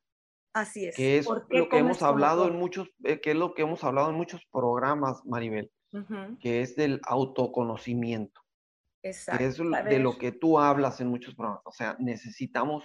Así 0.52 0.86
es. 0.86 0.96
Que 0.96 1.18
es 1.18 1.26
lo 1.26 1.68
que 1.68 1.78
hemos 1.78 2.02
hablado 2.02 2.48
en 2.48 2.56
muchos, 2.56 2.90
eh, 3.04 3.20
que 3.20 3.30
es 3.30 3.36
lo 3.36 3.54
que 3.54 3.62
hemos 3.62 3.84
hablado 3.84 4.10
en 4.10 4.16
muchos 4.16 4.44
programas, 4.50 5.24
Maribel 5.24 5.70
que 6.40 6.60
es 6.60 6.76
del 6.76 7.00
autoconocimiento. 7.04 8.40
Exacto. 9.02 9.44
Es 9.44 9.58
de 9.58 9.98
lo 9.98 10.18
que 10.18 10.32
tú 10.32 10.58
hablas 10.58 11.00
en 11.00 11.08
muchos 11.08 11.34
programas. 11.34 11.62
O 11.64 11.72
sea, 11.72 11.96
necesitamos 11.98 12.84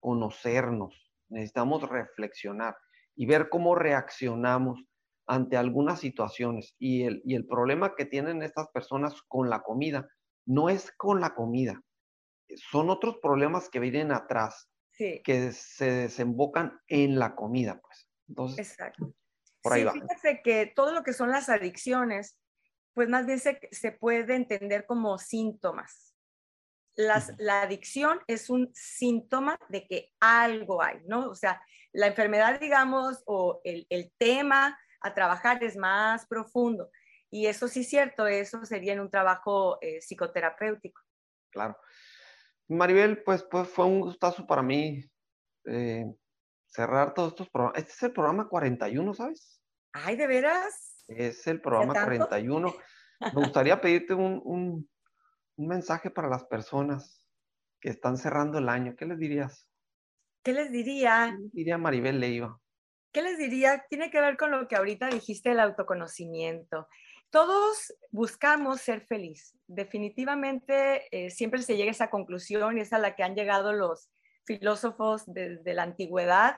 conocernos, 0.00 1.12
necesitamos 1.28 1.88
reflexionar 1.88 2.76
y 3.14 3.26
ver 3.26 3.48
cómo 3.48 3.74
reaccionamos 3.74 4.82
ante 5.26 5.56
algunas 5.56 6.00
situaciones. 6.00 6.74
Y 6.78 7.04
el, 7.04 7.22
y 7.24 7.34
el 7.34 7.46
problema 7.46 7.94
que 7.94 8.06
tienen 8.06 8.42
estas 8.42 8.68
personas 8.68 9.22
con 9.28 9.50
la 9.50 9.60
comida 9.60 10.08
no 10.46 10.68
es 10.68 10.92
con 10.96 11.20
la 11.20 11.34
comida, 11.34 11.80
son 12.56 12.90
otros 12.90 13.18
problemas 13.22 13.68
que 13.68 13.80
vienen 13.80 14.12
atrás, 14.12 14.68
que 14.96 15.52
se 15.52 15.90
desembocan 15.90 16.78
en 16.88 17.18
la 17.18 17.34
comida, 17.34 17.80
pues. 17.80 18.08
Entonces, 18.28 18.70
Exacto. 18.70 19.14
Por 19.62 19.72
ahí 19.72 19.86
sí, 19.92 20.00
Fíjate 20.00 20.40
que 20.42 20.72
todo 20.74 20.92
lo 20.92 21.02
que 21.02 21.12
son 21.12 21.30
las 21.30 21.48
adicciones 21.48 22.38
pues 22.94 23.08
más 23.08 23.26
bien 23.26 23.38
se, 23.38 23.60
se 23.70 23.92
puede 23.92 24.34
entender 24.34 24.86
como 24.86 25.18
síntomas. 25.18 26.14
la 26.96 27.62
adicción 27.62 28.20
es 28.26 28.50
un 28.50 28.70
síntoma 28.74 29.58
de 29.68 29.86
que 29.86 30.12
algo 30.20 30.82
hay, 30.82 30.98
¿no? 31.06 31.30
O 31.30 31.34
sea, 31.34 31.62
la 31.92 32.06
enfermedad, 32.08 32.60
digamos, 32.60 33.22
o 33.26 33.60
el, 33.64 33.86
el 33.90 34.12
tema 34.18 34.78
a 35.00 35.14
trabajar 35.14 35.62
es 35.64 35.76
más 35.76 36.26
profundo. 36.26 36.90
Y 37.30 37.46
eso 37.46 37.68
sí 37.68 37.80
es 37.80 37.88
cierto, 37.88 38.26
eso 38.26 38.64
sería 38.64 38.92
en 38.92 39.00
un 39.00 39.10
trabajo 39.10 39.78
eh, 39.80 40.00
psicoterapéutico. 40.00 41.00
Claro. 41.50 41.76
Maribel, 42.68 43.22
pues, 43.22 43.42
pues 43.44 43.68
fue 43.68 43.84
un 43.84 44.00
gustazo 44.00 44.46
para 44.46 44.62
mí 44.62 45.04
eh, 45.64 46.06
cerrar 46.66 47.14
todos 47.14 47.30
estos 47.30 47.48
programas. 47.50 47.78
Este 47.78 47.92
es 47.92 48.02
el 48.02 48.12
programa 48.12 48.48
41, 48.48 49.14
¿sabes? 49.14 49.60
Ay, 49.92 50.16
¿de 50.16 50.26
veras? 50.26 50.89
Es 51.10 51.46
el 51.46 51.60
programa 51.60 51.92
41. 51.92 52.74
Me 53.20 53.32
gustaría 53.32 53.80
pedirte 53.80 54.14
un, 54.14 54.88
mensaje 55.56 56.08
para 56.10 56.28
las 56.28 56.44
personas 56.44 57.28
que 57.80 57.90
están 57.90 58.16
cerrando 58.16 58.58
el 58.58 58.68
año. 58.68 58.94
¿Qué 58.96 59.04
les 59.04 59.18
dirías? 59.18 59.68
¿Qué 60.42 60.52
les 60.52 60.70
diría? 60.70 61.34
¿Qué 61.36 61.42
les 61.42 61.52
diría 61.52 61.78
Maribel 61.78 62.18
Leiva? 62.18 62.58
¿Qué 63.12 63.22
les 63.22 63.36
diría? 63.36 63.84
Tiene 63.90 64.10
que 64.10 64.20
ver 64.20 64.36
con 64.36 64.52
lo 64.52 64.68
que 64.68 64.76
ahorita 64.76 65.08
dijiste, 65.08 65.50
el 65.50 65.60
autoconocimiento. 65.60 66.88
Todos 67.28 67.92
buscamos 68.10 68.80
ser 68.80 69.02
feliz. 69.02 69.54
Definitivamente 69.66 71.06
eh, 71.10 71.30
siempre 71.30 71.62
se 71.62 71.76
llega 71.76 71.90
a 71.90 71.92
esa 71.92 72.10
conclusión 72.10 72.78
y 72.78 72.82
es 72.82 72.92
a 72.92 72.98
la 72.98 73.14
que 73.14 73.22
han 73.22 73.34
llegado 73.34 73.72
los 73.72 74.10
filósofos 74.46 75.24
desde 75.26 75.74
la 75.74 75.82
antigüedad. 75.82 76.56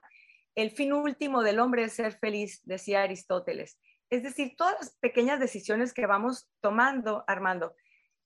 El 0.54 0.70
fin 0.70 0.92
último 0.92 1.42
del 1.42 1.58
hombre 1.58 1.84
es 1.84 1.94
ser 1.94 2.12
feliz, 2.12 2.60
decía 2.64 3.02
Aristóteles. 3.02 3.78
Es 4.12 4.22
decir, 4.22 4.56
todas 4.58 4.76
las 4.78 4.90
pequeñas 4.96 5.40
decisiones 5.40 5.94
que 5.94 6.04
vamos 6.04 6.46
tomando, 6.60 7.24
Armando, 7.26 7.74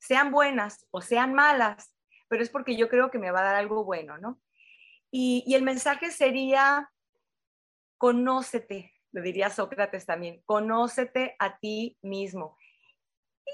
sean 0.01 0.33
buenas 0.33 0.85
o 0.90 1.01
sean 1.01 1.33
malas, 1.33 1.94
pero 2.27 2.42
es 2.42 2.51
porque 2.51 2.77
yo 2.77 2.88
creo 2.88 3.09
que 3.09 3.20
me 3.20 3.31
va 3.31 3.38
a 3.38 3.44
dar 3.44 3.55
algo 3.55 3.85
bueno, 3.85 4.18
¿no? 4.18 4.40
Y, 5.12 5.44
el 5.55 5.62
mensaje 5.62 6.11
sería, 6.11 6.90
conócete, 7.99 8.94
lo 9.12 9.22
diría 9.22 9.49
Sócrates 9.49 10.07
también, 10.07 10.42
conócete 10.44 11.37
a 11.38 11.57
ti 11.61 11.96
mismo. 12.03 12.59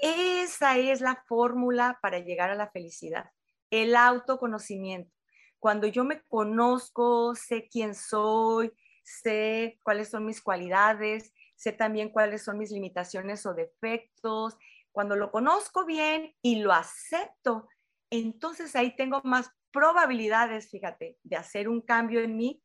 Esa 0.01 0.75
es 0.79 1.01
la 1.01 1.23
fórmula 1.27 1.99
para 2.01 2.17
llegar 2.17 2.49
a 2.49 2.55
la 2.55 2.71
felicidad, 2.71 3.29
el 3.69 3.95
autoconocimiento. 3.95 5.13
Cuando 5.59 5.85
yo 5.85 6.03
me 6.03 6.23
conozco, 6.23 7.35
sé 7.35 7.69
quién 7.69 7.93
soy, 7.93 8.73
sé 9.03 9.79
cuáles 9.83 10.09
son 10.09 10.25
mis 10.25 10.41
cualidades, 10.41 11.31
sé 11.55 11.71
también 11.71 12.09
cuáles 12.09 12.43
son 12.43 12.57
mis 12.57 12.71
limitaciones 12.71 13.45
o 13.45 13.53
defectos. 13.53 14.57
Cuando 14.91 15.15
lo 15.15 15.31
conozco 15.31 15.85
bien 15.85 16.35
y 16.41 16.57
lo 16.57 16.71
acepto, 16.71 17.67
entonces 18.09 18.75
ahí 18.75 18.95
tengo 18.95 19.21
más 19.23 19.49
probabilidades, 19.71 20.69
fíjate, 20.69 21.17
de 21.23 21.35
hacer 21.35 21.67
un 21.67 21.81
cambio 21.81 22.21
en 22.21 22.35
mí 22.37 22.63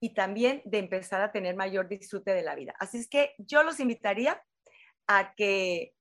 y 0.00 0.14
también 0.14 0.62
de 0.64 0.78
empezar 0.78 1.20
a 1.20 1.30
tener 1.30 1.54
mayor 1.54 1.88
disfrute 1.88 2.32
de 2.32 2.42
la 2.42 2.54
vida. 2.54 2.74
Así 2.80 2.98
es 2.98 3.08
que 3.08 3.34
yo 3.38 3.62
los 3.62 3.78
invitaría 3.78 4.42
a 5.06 5.34
que 5.34 5.94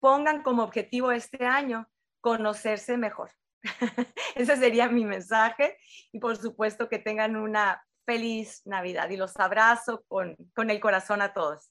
pongan 0.00 0.42
como 0.42 0.62
objetivo 0.62 1.12
este 1.12 1.46
año 1.46 1.88
conocerse 2.20 2.96
mejor. 2.96 3.30
Ese 4.34 4.56
sería 4.56 4.88
mi 4.88 5.04
mensaje 5.04 5.76
y 6.12 6.20
por 6.20 6.36
supuesto 6.36 6.88
que 6.88 6.98
tengan 6.98 7.36
una 7.36 7.82
feliz 8.08 8.62
Navidad 8.64 9.10
y 9.10 9.18
los 9.18 9.38
abrazo 9.38 10.02
con, 10.08 10.34
con 10.56 10.70
el 10.70 10.80
corazón 10.80 11.20
a 11.20 11.34
todos. 11.34 11.70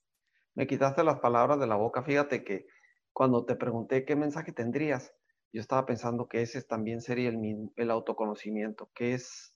Me 0.53 0.67
quitaste 0.67 1.03
las 1.03 1.19
palabras 1.19 1.59
de 1.59 1.65
la 1.65 1.77
boca. 1.77 2.03
Fíjate 2.03 2.43
que 2.43 2.67
cuando 3.11 3.43
te 3.43 3.55
pregunté 3.55 4.05
qué 4.05 4.15
mensaje 4.15 4.51
tendrías, 4.51 5.11
yo 5.51 5.61
estaba 5.61 5.87
pensando 5.87 6.27
que 6.27 6.43
ese 6.43 6.61
también 6.61 7.01
sería 7.01 7.29
el, 7.29 7.71
el 7.75 7.89
autoconocimiento, 7.89 8.91
que 8.93 9.15
es 9.15 9.55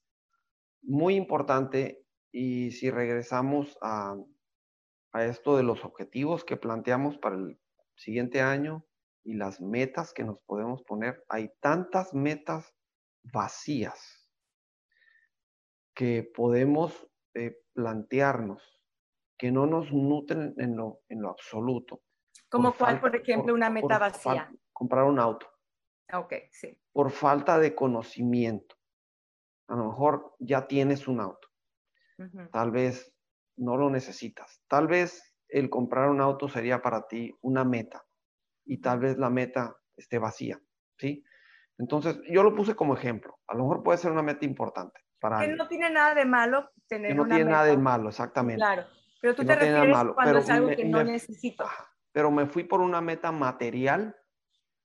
muy 0.81 1.13
importante 1.13 2.03
y 2.31 2.71
si 2.71 2.89
regresamos 2.89 3.77
a, 3.83 4.15
a 5.13 5.25
esto 5.25 5.57
de 5.57 5.63
los 5.63 5.85
objetivos 5.85 6.43
que 6.43 6.57
planteamos 6.57 7.19
para 7.19 7.35
el 7.35 7.59
siguiente 7.93 8.41
año 8.41 8.87
y 9.23 9.35
las 9.35 9.61
metas 9.61 10.13
que 10.13 10.23
nos 10.23 10.39
podemos 10.47 10.81
poner, 10.81 11.23
hay 11.29 11.51
tantas 11.59 12.15
metas 12.15 12.73
vacías 13.21 14.20
que 15.93 16.23
podemos 16.23 17.07
eh, 17.33 17.57
plantearnos 17.73 18.81
que 19.37 19.51
no 19.51 19.65
nos 19.65 19.91
nutren 19.91 20.53
en 20.57 20.75
lo, 20.75 21.01
en 21.09 21.21
lo 21.21 21.29
absoluto. 21.29 22.03
¿Como 22.49 22.73
cuál, 22.73 22.99
por 22.99 23.15
ejemplo, 23.15 23.53
una 23.53 23.69
meta 23.69 23.97
vacía? 23.97 24.51
comprar 24.71 25.05
un 25.05 25.19
auto. 25.19 25.47
Ok, 26.13 26.33
sí. 26.51 26.77
Por 26.91 27.11
falta 27.11 27.59
de 27.59 27.75
conocimiento. 27.75 28.75
A 29.67 29.75
lo 29.75 29.85
mejor 29.85 30.35
ya 30.39 30.67
tienes 30.67 31.07
un 31.07 31.21
auto. 31.21 31.47
Tal 32.51 32.71
vez 32.71 33.15
no 33.57 33.77
lo 33.77 33.89
necesitas. 33.89 34.61
Tal 34.67 34.87
vez 34.87 35.35
el 35.47 35.69
comprar 35.69 36.09
un 36.09 36.21
auto 36.21 36.47
sería 36.47 36.81
para 36.81 37.07
ti 37.07 37.33
una 37.41 37.63
meta 37.63 38.05
y 38.65 38.79
tal 38.79 38.99
vez 38.99 39.17
la 39.17 39.29
meta 39.29 39.75
esté 39.95 40.19
vacía, 40.19 40.61
¿sí? 40.97 41.23
Entonces, 41.79 42.19
yo 42.29 42.43
lo 42.43 42.55
puse 42.55 42.75
como 42.75 42.93
ejemplo. 42.93 43.39
A 43.47 43.55
lo 43.55 43.63
mejor 43.63 43.81
puede 43.83 43.97
ser 43.97 44.11
una 44.11 44.21
meta 44.21 44.45
importante 44.45 44.99
para 45.21 45.39
Que 45.39 45.47
no 45.49 45.67
tiene 45.67 45.89
nada 45.89 46.13
de 46.13 46.25
malo 46.25 46.69
tener 46.87 47.11
que 47.11 47.15
no 47.15 47.25
tiene 47.25 47.45
nada 47.45 47.65
de 47.65 47.77
malo, 47.77 48.09
exactamente. 48.09 48.57
Claro, 48.57 48.85
pero 49.21 49.35
tú 49.35 49.45
te 49.45 49.55
refieres 49.55 49.95
cuando 50.13 50.39
es 50.39 50.49
algo 50.49 50.69
que 50.69 50.83
no 50.83 51.03
necesito. 51.03 51.65
Pero 52.11 52.29
me 52.31 52.45
fui 52.47 52.65
por 52.65 52.81
una 52.81 52.99
meta 52.99 53.31
material 53.31 54.17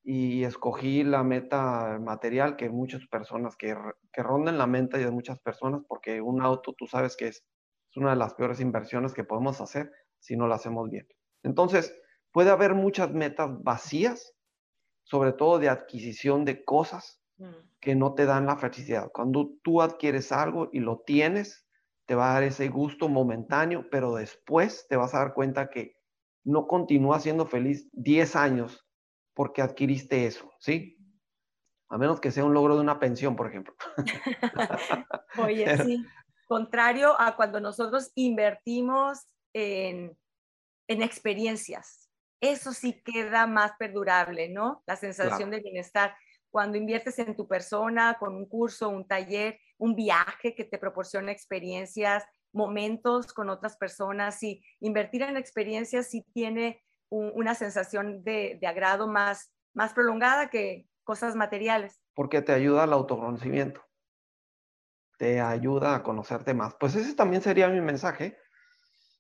y 0.05 0.45
escogí 0.45 1.03
la 1.03 1.25
meta 1.25 1.99
material 2.01 2.55
que 2.55 2.71
muchas 2.71 3.05
personas, 3.09 3.57
que, 3.57 3.77
que 4.13 4.23
ronden 4.23 4.57
la 4.57 4.69
mente 4.69 4.99
de 4.99 5.11
muchas 5.11 5.41
personas, 5.41 5.83
porque 5.89 6.21
un 6.21 6.41
auto 6.41 6.75
tú 6.79 6.87
sabes 6.87 7.17
que 7.17 7.27
es, 7.27 7.45
es 7.91 7.97
una 7.97 8.11
de 8.11 8.17
las 8.17 8.35
peores 8.35 8.61
inversiones 8.61 9.15
que 9.15 9.25
podemos 9.25 9.61
hacer 9.61 9.91
si 10.21 10.37
no 10.37 10.47
lo 10.47 10.55
hacemos 10.55 10.89
bien. 10.91 11.09
Entonces, 11.43 12.01
puede 12.31 12.51
haber 12.51 12.75
muchas 12.75 13.11
metas 13.13 13.51
vacías, 13.65 14.33
sobre 15.03 15.33
todo 15.33 15.59
de 15.59 15.71
adquisición 15.71 16.45
de 16.45 16.65
cosas. 16.65 17.21
Que 17.81 17.95
no 17.95 18.15
te 18.15 18.25
dan 18.25 18.47
la 18.47 18.57
felicidad. 18.57 19.11
Cuando 19.13 19.53
tú 19.63 19.83
adquieres 19.83 20.33
algo 20.33 20.71
y 20.73 20.81
lo 20.81 21.01
tienes, 21.01 21.67
te 22.07 22.15
va 22.15 22.31
a 22.31 22.35
dar 22.35 22.43
ese 22.45 22.69
gusto 22.69 23.09
momentáneo, 23.09 23.89
pero 23.91 24.15
después 24.15 24.87
te 24.89 24.97
vas 24.97 25.15
a 25.15 25.19
dar 25.19 25.35
cuenta 25.35 25.69
que 25.69 25.97
no 26.45 26.67
continúa 26.67 27.21
siendo 27.21 27.47
feliz 27.47 27.89
10 27.93 28.37
años 28.37 28.87
porque 29.35 29.61
adquiriste 29.61 30.27
eso, 30.27 30.53
¿sí? 30.59 30.97
A 31.89 31.99
menos 31.99 32.21
que 32.21 32.31
sea 32.31 32.45
un 32.45 32.55
logro 32.55 32.75
de 32.77 32.81
una 32.81 32.99
pensión, 32.99 33.37
por 33.37 33.49
ejemplo. 33.49 33.75
Oye, 35.39 35.77
sí. 35.85 36.05
Contrario 36.47 37.21
a 37.21 37.37
cuando 37.37 37.61
nosotros 37.61 38.13
invertimos 38.15 39.27
en, 39.53 40.17
en, 40.87 41.03
experiencias. 41.03 42.09
Eso 42.41 42.73
sí 42.73 43.03
queda 43.03 43.47
más 43.47 43.73
perdurable, 43.79 44.49
¿no? 44.49 44.83
La 44.87 44.95
sensación 44.95 45.51
de 45.51 45.61
bienestar. 45.61 46.15
Cuando 46.51 46.79
inviertes 46.79 47.19
en 47.19 47.37
tu 47.37 47.47
persona, 47.47 48.17
con 48.19 48.35
un 48.35 48.47
curso, 48.47 48.89
un 48.89 49.07
taller, 49.07 49.59
un 49.79 49.95
viaje 49.95 50.55
que 50.55 50.65
te 50.65 50.79
proporciona 50.79 51.33
experiencias, 51.33 52.25
momentos 52.53 53.33
con 53.33 53.51
otras 53.51 53.77
personas, 53.77 54.43
y 54.43 54.63
invertir 54.81 55.23
en 55.23 55.37
experiencias 55.37 56.09
sí 56.09 56.25
tiene 56.33 56.83
una 57.09 57.55
sensación 57.55 58.25
de, 58.25 58.59
agrado 58.67 59.07
más, 59.07 59.53
más 59.75 59.93
prolongada 59.93 60.51
que 60.51 60.89
cosas 61.05 61.37
materiales. 61.37 62.01
Porque 62.15 62.43
te 62.43 62.53
ayuda 62.53 62.85
al 62.85 62.93
autoconocimiento, 62.93 63.85
te 65.19 65.41
ayuda 65.41 65.95
a 65.95 66.03
conocerte 66.03 66.55
más. 66.55 66.75
Pues 66.81 66.97
ese 66.97 67.15
también 67.15 67.43
sería 67.43 67.69
mi 67.69 67.81
mensaje. 67.81 68.39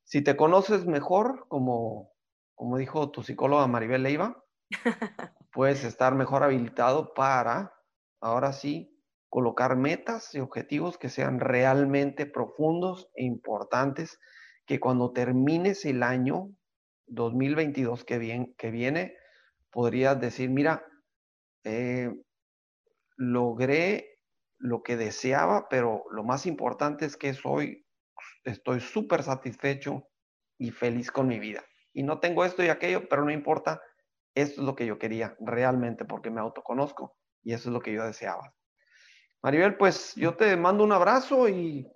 Si 0.04 0.22
te 0.22 0.36
conoces 0.36 0.86
mejor, 0.86 1.46
como, 1.48 2.12
como 2.54 2.76
dijo 2.78 3.10
tu 3.10 3.22
psicóloga 3.22 3.66
Maribel 3.66 4.02
Leiva, 4.02 4.42
puedes 5.56 5.84
estar 5.84 6.14
mejor 6.14 6.42
habilitado 6.42 7.14
para, 7.14 7.72
ahora 8.20 8.52
sí, 8.52 8.94
colocar 9.30 9.74
metas 9.74 10.34
y 10.34 10.40
objetivos 10.40 10.98
que 10.98 11.08
sean 11.08 11.40
realmente 11.40 12.26
profundos 12.26 13.08
e 13.14 13.24
importantes, 13.24 14.20
que 14.66 14.78
cuando 14.78 15.14
termines 15.14 15.86
el 15.86 16.02
año 16.02 16.50
2022 17.06 18.04
que, 18.04 18.52
que 18.58 18.70
viene, 18.70 19.16
podrías 19.70 20.20
decir, 20.20 20.50
mira, 20.50 20.84
eh, 21.64 22.14
logré 23.16 24.20
lo 24.58 24.82
que 24.82 24.98
deseaba, 24.98 25.70
pero 25.70 26.04
lo 26.10 26.22
más 26.22 26.44
importante 26.44 27.06
es 27.06 27.16
que 27.16 27.32
soy, 27.32 27.86
estoy 28.44 28.80
súper 28.80 29.22
satisfecho 29.22 30.06
y 30.58 30.70
feliz 30.70 31.10
con 31.10 31.28
mi 31.28 31.38
vida. 31.38 31.64
Y 31.94 32.02
no 32.02 32.20
tengo 32.20 32.44
esto 32.44 32.62
y 32.62 32.68
aquello, 32.68 33.08
pero 33.08 33.24
no 33.24 33.30
importa, 33.30 33.80
esto 34.36 34.60
es 34.60 34.66
lo 34.66 34.76
que 34.76 34.86
yo 34.86 34.98
quería 34.98 35.36
realmente 35.40 36.04
porque 36.04 36.30
me 36.30 36.40
autoconozco 36.40 37.16
y 37.42 37.52
eso 37.52 37.68
es 37.68 37.72
lo 37.72 37.80
que 37.80 37.92
yo 37.92 38.04
deseaba. 38.04 38.54
Maribel, 39.42 39.76
pues 39.76 40.14
yo 40.14 40.36
te 40.36 40.56
mando 40.56 40.84
un 40.84 40.92
abrazo 40.92 41.48
y 41.48 41.86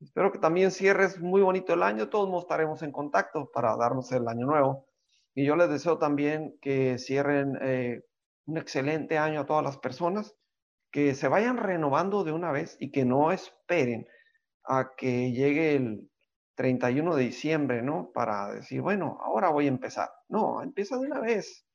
Espero 0.00 0.30
que 0.30 0.38
también 0.38 0.70
cierres 0.70 1.18
muy 1.20 1.40
bonito 1.40 1.72
el 1.72 1.82
año. 1.82 2.08
Todos 2.08 2.42
estaremos 2.42 2.82
en 2.82 2.92
contacto 2.92 3.50
para 3.50 3.76
darnos 3.76 4.12
el 4.12 4.28
año 4.28 4.46
nuevo. 4.46 4.86
Y 5.34 5.44
yo 5.44 5.56
les 5.56 5.70
deseo 5.70 5.98
también 5.98 6.58
que 6.60 6.98
cierren 6.98 7.58
eh, 7.62 8.02
un 8.46 8.58
excelente 8.58 9.18
año 9.18 9.40
a 9.40 9.46
todas 9.46 9.64
las 9.64 9.78
personas, 9.78 10.36
que 10.90 11.14
se 11.14 11.28
vayan 11.28 11.56
renovando 11.56 12.24
de 12.24 12.32
una 12.32 12.52
vez 12.52 12.76
y 12.80 12.90
que 12.90 13.04
no 13.04 13.32
esperen 13.32 14.06
a 14.64 14.92
que 14.96 15.32
llegue 15.32 15.76
el 15.76 16.10
31 16.54 17.16
de 17.16 17.24
diciembre, 17.24 17.82
¿no? 17.82 18.10
Para 18.12 18.52
decir, 18.52 18.80
bueno, 18.82 19.18
ahora 19.22 19.50
voy 19.50 19.66
a 19.66 19.68
empezar. 19.68 20.10
No, 20.28 20.62
empieza 20.62 20.98
de 20.98 21.06
una 21.06 21.20
vez. 21.20 21.65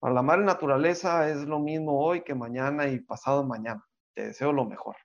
Para 0.00 0.14
la 0.14 0.22
madre 0.22 0.44
naturaleza 0.44 1.28
es 1.28 1.44
lo 1.44 1.58
mismo 1.58 2.00
hoy 2.00 2.22
que 2.22 2.34
mañana 2.34 2.88
y 2.88 3.00
pasado 3.00 3.44
mañana. 3.44 3.84
Te 4.14 4.26
deseo 4.26 4.52
lo 4.52 4.64
mejor 4.64 4.96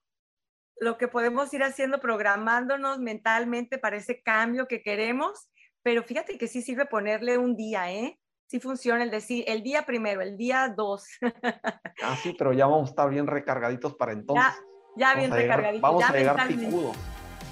lo 0.84 0.98
que 0.98 1.08
podemos 1.08 1.54
ir 1.54 1.64
haciendo, 1.64 2.00
programándonos 2.00 3.00
mentalmente 3.00 3.78
para 3.78 3.98
ese 3.98 4.22
cambio 4.22 4.68
que 4.68 4.82
queremos, 4.82 5.50
pero 5.82 6.04
fíjate 6.04 6.38
que 6.38 6.48
sí 6.48 6.62
sirve 6.62 6.86
ponerle 6.86 7.38
un 7.38 7.56
día, 7.56 7.92
¿eh? 7.92 8.20
Sí 8.48 8.60
funciona 8.60 9.04
el 9.04 9.10
decir, 9.10 9.46
el 9.48 9.64
día 9.64 9.86
primero, 9.86 10.22
el 10.22 10.38
día 10.38 10.72
dos. 10.76 11.08
ah, 12.04 12.16
sí, 12.22 12.36
pero 12.38 12.54
ya 12.54 12.68
vamos 12.68 12.90
a 12.90 12.92
estar 12.92 13.10
bien 13.10 13.26
recargaditos 13.26 13.96
para 13.96 14.12
entonces. 14.12 14.54
Ya, 14.96 15.16
bien 15.16 15.32
recargaditos. 15.32 15.82
Vamos 15.82 16.04
a 16.04 16.14
llegar 16.14 16.48
picudo. 16.48 16.92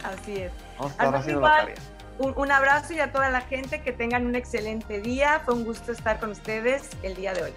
Así 0.03 0.41
es. 0.41 0.51
Vamos 0.77 0.91
a 0.91 1.03
estar 1.03 1.15
haciendo 1.15 1.41
la 1.41 1.57
tarea. 1.57 1.75
Un, 2.19 2.33
un, 2.37 2.51
abrazo 2.51 2.93
y 2.93 2.99
a 2.99 3.11
toda 3.11 3.29
la 3.29 3.41
gente 3.41 3.81
que 3.81 3.91
tengan 3.91 4.25
un 4.25 4.35
excelente 4.35 5.01
día. 5.01 5.41
Fue 5.45 5.53
un 5.53 5.63
gusto 5.63 5.91
estar 5.91 6.19
con 6.19 6.31
ustedes 6.31 6.89
el 7.03 7.15
día 7.15 7.33
de 7.33 7.43
hoy. 7.43 7.53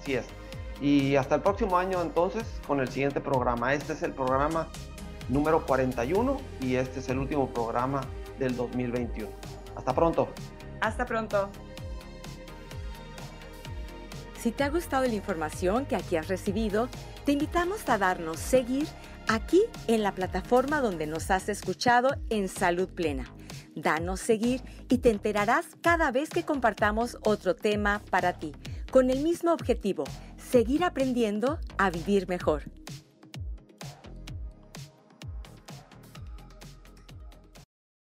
Así 0.00 0.14
es. 0.14 0.26
Y 0.80 1.16
hasta 1.16 1.36
el 1.36 1.42
próximo 1.42 1.78
año 1.78 2.02
entonces 2.02 2.44
con 2.66 2.80
el 2.80 2.88
siguiente 2.88 3.20
programa. 3.20 3.74
Este 3.74 3.92
es 3.92 4.02
el 4.02 4.12
programa 4.12 4.68
número 5.28 5.64
41 5.64 6.36
y 6.60 6.76
este 6.76 7.00
es 7.00 7.08
el 7.08 7.18
último 7.18 7.48
programa 7.48 8.02
del 8.38 8.56
2021. 8.56 9.28
Hasta 9.76 9.94
pronto. 9.94 10.28
Hasta 10.80 11.06
pronto. 11.06 11.48
Si 14.38 14.50
te 14.50 14.64
ha 14.64 14.68
gustado 14.68 15.06
la 15.06 15.14
información 15.14 15.86
que 15.86 15.96
aquí 15.96 16.16
has 16.16 16.28
recibido, 16.28 16.88
te 17.24 17.32
invitamos 17.32 17.88
a 17.88 17.96
darnos 17.96 18.38
seguir 18.38 18.86
aquí 19.26 19.62
en 19.86 20.02
la 20.02 20.12
plataforma 20.12 20.82
donde 20.82 21.06
nos 21.06 21.30
has 21.30 21.48
escuchado 21.48 22.16
en 22.28 22.48
Salud 22.48 22.88
Plena. 22.88 23.32
Danos 23.74 24.20
seguir 24.20 24.62
y 24.88 24.98
te 24.98 25.10
enterarás 25.10 25.66
cada 25.80 26.10
vez 26.10 26.30
que 26.30 26.44
compartamos 26.44 27.18
otro 27.24 27.56
tema 27.56 28.02
para 28.10 28.34
ti, 28.34 28.52
con 28.90 29.10
el 29.10 29.20
mismo 29.20 29.52
objetivo, 29.52 30.04
seguir 30.36 30.84
aprendiendo 30.84 31.58
a 31.78 31.90
vivir 31.90 32.28
mejor. 32.28 32.62